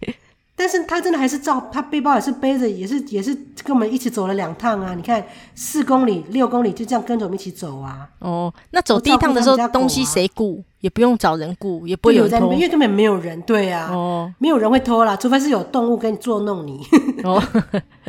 [0.61, 3.35] 但是他真的还是照他背包也是背着，也是也是
[3.65, 4.95] 跟我们一起走了两趟啊！
[4.95, 8.07] 你看四公里六公里就这样跟着我们一起走啊！
[8.19, 10.63] 哦，那走第一趟的时候东西谁顾？
[10.81, 16.81] 也不用找人顾，也不会有人偷，因为根本没有人，对啊，哦，没有人会偷啦，除非是有动物跟你捉弄你。
[17.23, 17.43] 哦，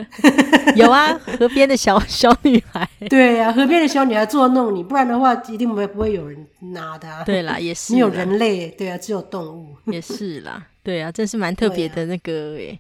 [0.76, 7.24] 有啊，河边的小小女孩，对啊，河边的小女孩捉弄你，不然的话一定不会不会有人拿的啊。
[7.26, 12.80] 对啦，也是，没有人类，对啊，只有动物，也是啦，对啊，真是蛮特别的那个诶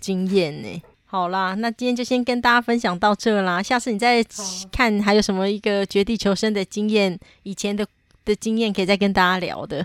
[0.00, 0.82] 经验呢。
[1.06, 4.24] 好啦，那今天就先跟大家分享到这啦，下次你再
[4.70, 7.86] 看还有什么一个绝地求生的经验，以前的。
[8.24, 9.84] 的经验可以再跟大家聊的，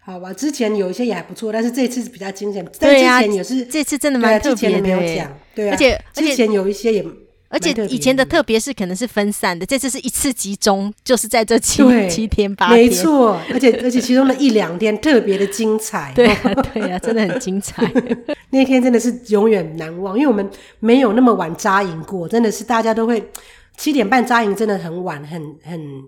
[0.00, 0.32] 好吧？
[0.32, 2.68] 之前有一些也还不错，但是这次是比较惊险。
[2.80, 5.30] 对呀、啊，之前也是这次真的蛮特别的。
[5.54, 7.06] 对、啊，而且之前有一些也，
[7.48, 13.40] 而且以前的特别是可能是分散的，这次是一次集中，就是在这七七天八天，没错。
[13.52, 17.90] 而且而且其中的一两天特别的精彩， 对啊对啊，真的很精彩。
[18.50, 20.48] 那天真的是永远难忘，因为我们
[20.80, 23.30] 没有那么晚扎营过，真的是大家都会
[23.76, 26.02] 七点半扎营，真的很晚，很很。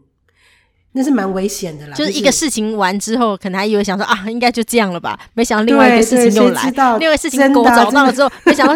[0.92, 8.74] 那是蛮危险的啦，就是一个事情完之后，可能还以为想说啊，应该就这样了吧，没想到另外一个事情又来，另外一个事情狗找到了之后，没想到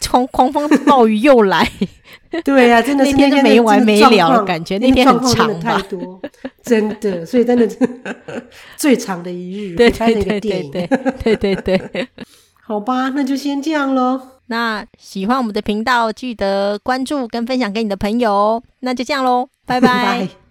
[0.00, 1.66] 狂狂风暴雨又来，
[2.44, 6.20] 对呀、啊，真的是那天就没完没了的感觉，那天很长太多，
[6.62, 7.78] 真的，所以真的是
[8.76, 10.86] 最长的一日，对对对对
[11.22, 12.08] 对对对，
[12.62, 14.20] 好吧，那就先这样喽。
[14.48, 18.62] 那喜欢我们的频道，记得关注跟分享给你的朋友。
[18.80, 20.28] 那就这样喽，拜拜。